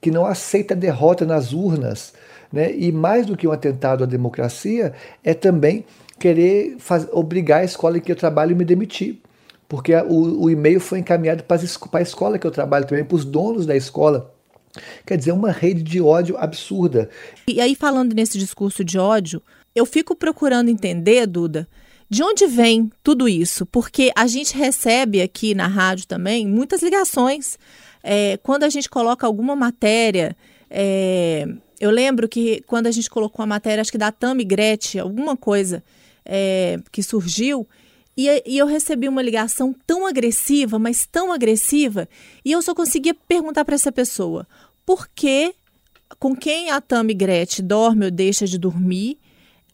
que 0.00 0.10
não 0.10 0.26
aceita 0.26 0.74
derrota 0.74 1.24
nas 1.24 1.52
urnas. 1.52 2.12
Né? 2.52 2.72
E 2.74 2.92
mais 2.92 3.26
do 3.26 3.36
que 3.36 3.46
um 3.46 3.52
atentado 3.52 4.04
à 4.04 4.06
democracia, 4.06 4.92
é 5.22 5.34
também 5.34 5.84
querer 6.18 6.76
faz, 6.78 7.06
obrigar 7.12 7.60
a 7.60 7.64
escola 7.64 7.98
em 7.98 8.00
que 8.00 8.10
eu 8.10 8.16
trabalho 8.16 8.54
a 8.54 8.58
me 8.58 8.64
demitir. 8.64 9.20
Porque 9.68 9.94
o, 9.94 10.44
o 10.44 10.50
e-mail 10.50 10.80
foi 10.80 11.00
encaminhado 11.00 11.44
para 11.44 11.60
a 11.60 12.02
escola 12.02 12.38
que 12.38 12.46
eu 12.46 12.50
trabalho 12.50 12.86
também, 12.86 13.04
para 13.04 13.16
os 13.16 13.24
donos 13.24 13.66
da 13.66 13.76
escola. 13.76 14.32
Quer 15.04 15.16
dizer, 15.16 15.32
uma 15.32 15.50
rede 15.50 15.82
de 15.82 16.00
ódio 16.00 16.36
absurda. 16.36 17.08
E 17.48 17.60
aí, 17.60 17.74
falando 17.74 18.14
nesse 18.14 18.38
discurso 18.38 18.84
de 18.84 18.98
ódio, 18.98 19.42
eu 19.74 19.86
fico 19.86 20.14
procurando 20.14 20.68
entender, 20.68 21.26
Duda, 21.26 21.68
de 22.08 22.22
onde 22.22 22.46
vem 22.46 22.90
tudo 23.02 23.28
isso? 23.28 23.66
Porque 23.66 24.12
a 24.14 24.26
gente 24.26 24.56
recebe 24.56 25.20
aqui 25.20 25.54
na 25.54 25.66
rádio 25.66 26.06
também 26.06 26.46
muitas 26.46 26.82
ligações. 26.82 27.58
É, 28.02 28.38
quando 28.42 28.62
a 28.62 28.68
gente 28.68 28.88
coloca 28.88 29.26
alguma 29.26 29.56
matéria. 29.56 30.36
É, 30.70 31.48
eu 31.80 31.90
lembro 31.90 32.28
que 32.28 32.62
quando 32.66 32.86
a 32.86 32.90
gente 32.90 33.10
colocou 33.10 33.42
a 33.42 33.46
matéria, 33.46 33.80
acho 33.80 33.90
que 33.90 33.98
da 33.98 34.12
Tami 34.12 34.44
Gretchen, 34.44 35.00
alguma 35.00 35.36
coisa 35.36 35.82
é, 36.24 36.78
que 36.90 37.02
surgiu, 37.02 37.66
e, 38.16 38.42
e, 38.46 38.58
eu 38.58 38.66
recebi 38.66 39.08
uma 39.08 39.22
ligação 39.22 39.74
tão 39.86 40.06
agressiva, 40.06 40.78
mas 40.78 41.06
tão 41.06 41.32
agressiva, 41.32 42.08
e 42.44 42.52
eu 42.52 42.62
só 42.62 42.74
conseguia 42.74 43.14
perguntar 43.14 43.64
para 43.64 43.74
essa 43.74 43.92
pessoa 43.92 44.46
por 44.86 45.08
que, 45.08 45.54
com 46.18 46.34
quem 46.34 46.70
a 46.70 46.80
Tami 46.80 47.12
Gretchen 47.12 47.66
dorme 47.66 48.06
ou 48.06 48.10
deixa 48.10 48.46
de 48.46 48.56
dormir, 48.56 49.18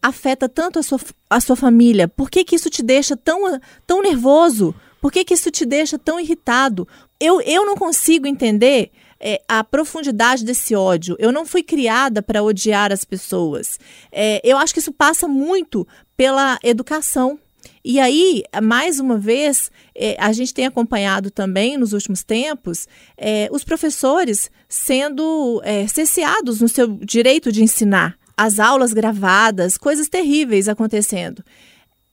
afeta 0.01 0.49
tanto 0.49 0.79
a 0.79 0.83
sua, 0.83 0.99
a 1.29 1.39
sua 1.39 1.55
família? 1.55 2.07
Por 2.07 2.29
que, 2.29 2.43
que 2.43 2.55
isso 2.55 2.69
te 2.69 2.83
deixa 2.83 3.15
tão, 3.15 3.59
tão 3.87 4.01
nervoso? 4.01 4.75
Por 4.99 5.11
que, 5.11 5.23
que 5.23 5.33
isso 5.33 5.51
te 5.51 5.65
deixa 5.65 5.97
tão 5.97 6.19
irritado? 6.19 6.87
Eu, 7.19 7.39
eu 7.41 7.65
não 7.65 7.75
consigo 7.75 8.27
entender 8.27 8.91
é, 9.19 9.41
a 9.47 9.63
profundidade 9.63 10.43
desse 10.43 10.75
ódio. 10.75 11.15
Eu 11.17 11.31
não 11.31 11.45
fui 11.45 11.63
criada 11.63 12.21
para 12.21 12.43
odiar 12.43 12.91
as 12.91 13.05
pessoas. 13.05 13.79
É, 14.11 14.41
eu 14.43 14.57
acho 14.57 14.73
que 14.73 14.79
isso 14.79 14.91
passa 14.91 15.27
muito 15.27 15.87
pela 16.17 16.59
educação. 16.61 17.39
E 17.85 17.99
aí, 17.99 18.43
mais 18.63 18.99
uma 18.99 19.17
vez, 19.17 19.69
é, 19.93 20.15
a 20.17 20.31
gente 20.31 20.53
tem 20.53 20.65
acompanhado 20.65 21.29
também 21.29 21.77
nos 21.77 21.91
últimos 21.91 22.23
tempos 22.23 22.87
é, 23.17 23.49
os 23.51 23.65
professores 23.65 24.49
sendo 24.69 25.61
é, 25.65 25.85
cesseados 25.87 26.61
no 26.61 26.69
seu 26.69 26.87
direito 26.87 27.51
de 27.51 27.61
ensinar 27.61 28.15
as 28.37 28.57
aulas 28.57 28.93
gravadas, 28.93 29.77
coisas 29.77 30.07
terríveis 30.07 30.69
acontecendo. 30.69 31.43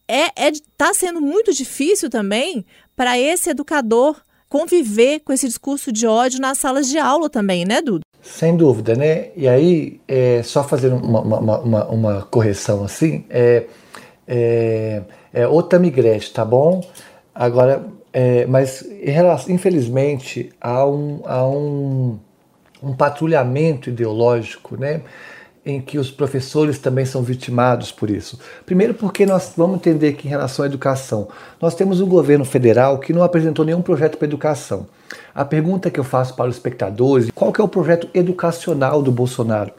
É, 0.08 0.48
é 0.48 0.52
tá 0.76 0.92
sendo 0.92 1.20
muito 1.20 1.52
difícil 1.52 2.10
também 2.10 2.64
para 2.96 3.16
esse 3.16 3.50
educador 3.50 4.20
conviver 4.48 5.20
com 5.20 5.32
esse 5.32 5.46
discurso 5.46 5.92
de 5.92 6.04
ódio 6.04 6.40
nas 6.40 6.58
salas 6.58 6.88
de 6.88 6.98
aula 6.98 7.30
também, 7.30 7.64
né, 7.64 7.80
Dudu? 7.80 8.00
Sem 8.20 8.56
dúvida, 8.56 8.96
né? 8.96 9.30
E 9.36 9.46
aí, 9.46 10.00
é, 10.08 10.42
só 10.42 10.64
fazer 10.64 10.92
uma, 10.92 11.20
uma, 11.20 11.60
uma, 11.60 11.84
uma 11.86 12.22
correção 12.22 12.84
assim, 12.84 13.24
é, 13.30 13.66
é, 14.26 15.02
é 15.32 15.46
o 15.46 15.62
Tamigrete, 15.62 16.32
tá 16.32 16.44
bom? 16.44 16.80
Agora, 17.34 17.84
é, 18.12 18.46
mas 18.46 18.84
infelizmente 19.48 20.50
há 20.60 20.84
um, 20.86 21.20
há 21.24 21.46
um, 21.46 22.18
um 22.82 22.92
patrulhamento 22.92 23.90
ideológico, 23.90 24.76
né? 24.76 25.02
em 25.64 25.80
que 25.80 25.98
os 25.98 26.10
professores 26.10 26.78
também 26.78 27.04
são 27.04 27.22
vitimados 27.22 27.92
por 27.92 28.08
isso. 28.08 28.38
Primeiro, 28.64 28.94
porque 28.94 29.26
nós 29.26 29.52
vamos 29.56 29.76
entender 29.76 30.14
que, 30.14 30.26
em 30.26 30.30
relação 30.30 30.64
à 30.64 30.66
educação, 30.66 31.28
nós 31.60 31.74
temos 31.74 32.00
um 32.00 32.08
governo 32.08 32.44
federal 32.44 32.98
que 32.98 33.12
não 33.12 33.22
apresentou 33.22 33.64
nenhum 33.64 33.82
projeto 33.82 34.16
para 34.16 34.26
educação. 34.26 34.86
A 35.34 35.44
pergunta 35.44 35.90
que 35.90 36.00
eu 36.00 36.04
faço 36.04 36.34
para 36.34 36.48
os 36.48 36.56
espectadores: 36.56 37.30
qual 37.34 37.52
que 37.52 37.60
é 37.60 37.64
o 37.64 37.68
projeto 37.68 38.08
educacional 38.14 39.02
do 39.02 39.12
Bolsonaro? 39.12 39.72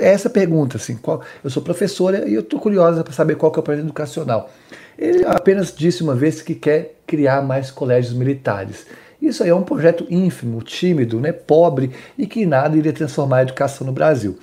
É 0.00 0.08
essa 0.08 0.28
pergunta, 0.28 0.76
assim, 0.76 0.96
qual, 0.96 1.22
eu 1.42 1.50
sou 1.50 1.62
professora 1.62 2.28
e 2.28 2.34
eu 2.34 2.40
estou 2.40 2.58
curiosa 2.60 3.02
para 3.02 3.12
saber 3.12 3.36
qual 3.36 3.52
que 3.52 3.58
é 3.58 3.60
o 3.60 3.62
projeto 3.62 3.84
educacional. 3.84 4.50
Ele 4.98 5.24
apenas 5.24 5.72
disse 5.74 6.02
uma 6.02 6.14
vez 6.14 6.42
que 6.42 6.54
quer 6.54 6.96
criar 7.06 7.40
mais 7.42 7.70
colégios 7.70 8.12
militares. 8.12 8.86
Isso 9.20 9.42
aí 9.42 9.48
é 9.50 9.54
um 9.54 9.62
projeto 9.62 10.06
ínfimo, 10.08 10.62
tímido, 10.62 11.18
né, 11.18 11.32
pobre 11.32 11.90
e 12.16 12.26
que 12.26 12.46
nada 12.46 12.76
iria 12.76 12.92
transformar 12.92 13.38
a 13.38 13.42
educação 13.42 13.86
no 13.86 13.92
Brasil. 13.92 14.38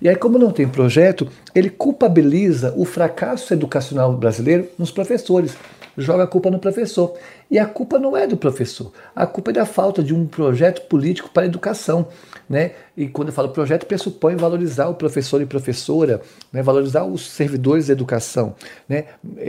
E 0.00 0.08
aí, 0.08 0.14
como 0.14 0.38
não 0.38 0.52
tem 0.52 0.68
projeto, 0.68 1.28
ele 1.54 1.68
culpabiliza 1.68 2.72
o 2.76 2.84
fracasso 2.84 3.52
educacional 3.52 4.12
brasileiro 4.12 4.68
nos 4.78 4.90
professores, 4.90 5.56
joga 5.96 6.24
a 6.24 6.26
culpa 6.26 6.50
no 6.50 6.58
professor. 6.58 7.14
E 7.50 7.58
a 7.58 7.66
culpa 7.66 7.98
não 7.98 8.16
é 8.16 8.26
do 8.26 8.36
professor, 8.36 8.92
a 9.14 9.26
culpa 9.26 9.50
é 9.50 9.54
da 9.54 9.66
falta 9.66 10.02
de 10.02 10.14
um 10.14 10.26
projeto 10.26 10.86
político 10.88 11.28
para 11.30 11.42
a 11.42 11.46
educação. 11.46 12.06
Né? 12.48 12.72
E 12.96 13.08
quando 13.08 13.28
eu 13.28 13.34
falo 13.34 13.48
projeto, 13.48 13.86
pressupõe 13.86 14.36
valorizar 14.36 14.88
o 14.88 14.94
professor 14.94 15.40
e 15.40 15.46
professora, 15.46 16.20
né? 16.52 16.62
valorizar 16.62 17.04
os 17.04 17.30
servidores 17.30 17.88
da 17.88 17.92
educação, 17.92 18.54
né? 18.88 19.06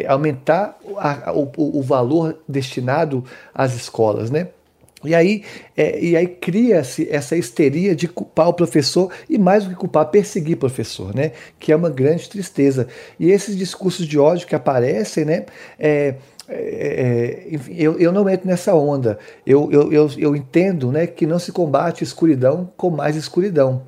aumentar 0.08 0.78
a, 0.98 1.32
o, 1.34 1.52
o 1.58 1.82
valor 1.82 2.38
destinado 2.48 3.24
às 3.54 3.76
escolas. 3.76 4.30
Né? 4.32 4.48
E 5.04 5.16
aí, 5.16 5.44
é, 5.76 6.00
e 6.00 6.16
aí 6.16 6.28
cria-se 6.28 7.08
essa 7.10 7.36
histeria 7.36 7.96
de 7.96 8.08
culpar 8.08 8.50
o 8.50 8.54
professor 8.54 9.12
e 9.30 9.38
mais 9.38 9.64
do 9.64 9.72
que 9.72 9.76
culpar, 9.76 10.06
perseguir 10.08 10.56
o 10.56 10.60
professor, 10.60 11.16
né? 11.16 11.32
Que 11.60 11.72
é 11.72 11.76
uma 11.76 11.90
grande 11.90 12.30
tristeza. 12.30 12.88
E 13.20 13.32
esses 13.32 13.58
discursos 13.58 14.06
de 14.06 14.20
ódio 14.20 14.48
que 14.48 14.56
aparecem, 14.56 15.26
né? 15.26 15.46
É, 15.80 16.16
é, 16.48 17.46
é 17.48 17.48
enfim, 17.52 17.74
eu, 17.76 17.98
eu 18.00 18.12
não 18.12 18.30
entro 18.30 18.48
nessa 18.48 18.76
onda. 18.76 19.18
Eu, 19.46 19.72
eu, 19.72 19.92
eu, 19.92 20.10
eu 20.18 20.36
entendo 20.36 20.92
né, 20.92 21.08
que 21.08 21.26
não 21.26 21.40
se 21.40 21.52
combate 21.52 22.04
escuridão 22.04 22.70
com 22.78 22.90
mais 22.90 23.16
escuridão. 23.16 23.84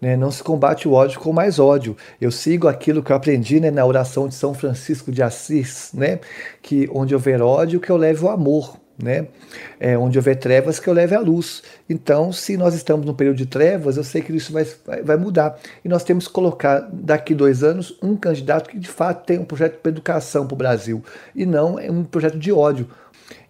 Né, 0.00 0.16
não 0.16 0.30
se 0.30 0.42
combate 0.42 0.88
o 0.88 0.92
ódio 0.92 1.20
com 1.20 1.30
mais 1.30 1.58
ódio. 1.58 1.94
Eu 2.18 2.30
sigo 2.30 2.66
aquilo 2.66 3.02
que 3.02 3.12
eu 3.12 3.16
aprendi 3.16 3.60
né, 3.60 3.70
na 3.70 3.84
oração 3.84 4.28
de 4.28 4.34
São 4.34 4.54
Francisco 4.54 5.12
de 5.12 5.22
Assis, 5.22 5.90
né, 5.92 6.20
que 6.62 6.88
onde 6.90 7.14
houver 7.14 7.42
ódio, 7.42 7.80
que 7.80 7.90
eu 7.90 7.98
leve 7.98 8.24
o 8.24 8.30
amor 8.30 8.78
né? 9.02 9.26
É, 9.78 9.96
onde 9.96 10.18
houver 10.18 10.36
trevas, 10.36 10.78
que 10.78 10.88
eu 10.88 10.94
leve 10.94 11.14
a 11.14 11.20
luz. 11.20 11.62
Então, 11.88 12.32
se 12.32 12.56
nós 12.56 12.74
estamos 12.74 13.04
num 13.04 13.14
período 13.14 13.36
de 13.36 13.46
trevas, 13.46 13.96
eu 13.96 14.04
sei 14.04 14.22
que 14.22 14.34
isso 14.34 14.52
vai, 14.52 14.66
vai 15.02 15.16
mudar. 15.16 15.58
E 15.84 15.88
nós 15.88 16.04
temos 16.04 16.26
que 16.26 16.32
colocar, 16.32 16.88
daqui 16.92 17.34
dois 17.34 17.62
anos, 17.62 17.96
um 18.02 18.16
candidato 18.16 18.70
que 18.70 18.78
de 18.78 18.88
fato 18.88 19.24
tem 19.24 19.38
um 19.38 19.44
projeto 19.44 19.78
para 19.78 19.90
educação 19.90 20.46
para 20.46 20.54
o 20.54 20.58
Brasil 20.58 21.02
e 21.34 21.44
não 21.46 21.78
é 21.78 21.90
um 21.90 22.04
projeto 22.04 22.38
de 22.38 22.52
ódio. 22.52 22.88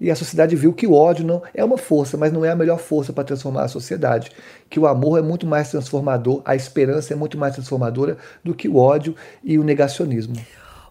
E 0.00 0.10
a 0.10 0.16
sociedade 0.16 0.56
viu 0.56 0.72
que 0.72 0.86
o 0.86 0.92
ódio 0.92 1.26
não 1.26 1.42
é 1.54 1.64
uma 1.64 1.78
força, 1.78 2.16
mas 2.16 2.32
não 2.32 2.44
é 2.44 2.50
a 2.50 2.56
melhor 2.56 2.78
força 2.78 3.12
para 3.12 3.24
transformar 3.24 3.64
a 3.64 3.68
sociedade. 3.68 4.30
Que 4.68 4.80
o 4.80 4.86
amor 4.86 5.18
é 5.18 5.22
muito 5.22 5.46
mais 5.46 5.70
transformador, 5.70 6.42
a 6.44 6.54
esperança 6.54 7.12
é 7.12 7.16
muito 7.16 7.38
mais 7.38 7.54
transformadora 7.54 8.16
do 8.42 8.54
que 8.54 8.68
o 8.68 8.76
ódio 8.76 9.14
e 9.42 9.58
o 9.58 9.64
negacionismo. 9.64 10.34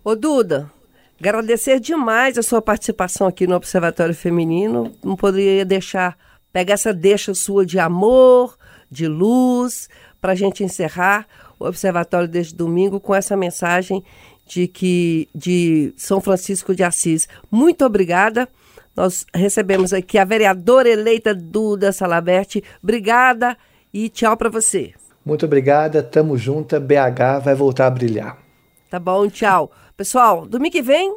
Ô 0.04 0.16
Duda, 0.16 0.72
Agradecer 1.20 1.82
demais 1.82 2.38
a 2.38 2.44
sua 2.44 2.62
participação 2.62 3.28
aqui 3.28 3.46
no 3.46 3.56
Observatório 3.56 4.16
Feminino. 4.16 4.96
Não 5.04 5.18
poderia 5.18 5.66
deixar, 5.66 6.18
pegar 6.54 6.76
essa 6.76 6.94
deixa 6.94 7.34
sua 7.34 7.66
de 7.66 7.78
amor, 7.78 8.58
de 8.90 9.06
luz, 9.06 9.90
para 10.22 10.32
a 10.32 10.36
gente 10.36 10.64
encerrar 10.64 11.28
o 11.60 11.66
Observatório 11.66 12.28
deste 12.28 12.56
domingo 12.56 13.02
com 13.02 13.14
essa 13.14 13.36
mensagem 13.36 14.02
de 14.48 14.66
que 14.68 15.28
de 15.36 15.94
São 15.98 16.22
Francisco 16.22 16.74
de 16.74 16.84
Assis. 16.84 17.28
Muito 17.52 17.86
obrigada. 17.86 18.48
Nós 18.96 19.26
recebemos 19.34 19.92
aqui 19.92 20.18
a 20.18 20.26
vereadora 20.26 20.88
eleita 20.88 21.36
Duda 21.36 21.92
Salaberte. 21.92 22.64
Obrigada 22.82 23.58
e 23.94 24.08
tchau 24.08 24.38
para 24.38 24.50
você. 24.50 24.94
Muito 25.26 25.46
obrigada, 25.46 26.02
tamo 26.02 26.38
junto. 26.38 26.80
BH 26.80 27.44
vai 27.44 27.56
voltar 27.56 27.88
a 27.88 27.92
brilhar. 27.92 28.38
Tá 28.90 28.98
bom, 29.00 29.30
tchau. 29.30 29.70
Pessoal, 30.00 30.48
domingo 30.48 30.72
que 30.72 30.82
vem, 30.82 31.14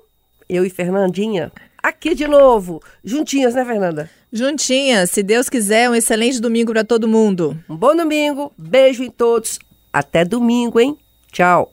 eu 0.49 0.67
e 0.67 0.69
Fernandinha 0.69 1.53
aqui 1.81 2.17
de 2.17 2.27
novo. 2.27 2.83
Juntinhas, 3.05 3.55
né, 3.55 3.65
Fernanda? 3.65 4.11
Juntinhas. 4.33 5.09
Se 5.13 5.23
Deus 5.23 5.49
quiser, 5.49 5.89
um 5.89 5.95
excelente 5.95 6.41
domingo 6.41 6.73
para 6.73 6.83
todo 6.83 7.07
mundo. 7.07 7.57
Um 7.71 7.77
bom 7.77 7.95
domingo. 7.95 8.53
Beijo 8.59 9.05
em 9.05 9.11
todos. 9.13 9.61
Até 9.93 10.25
domingo, 10.25 10.81
hein? 10.81 10.99
Tchau. 11.31 11.73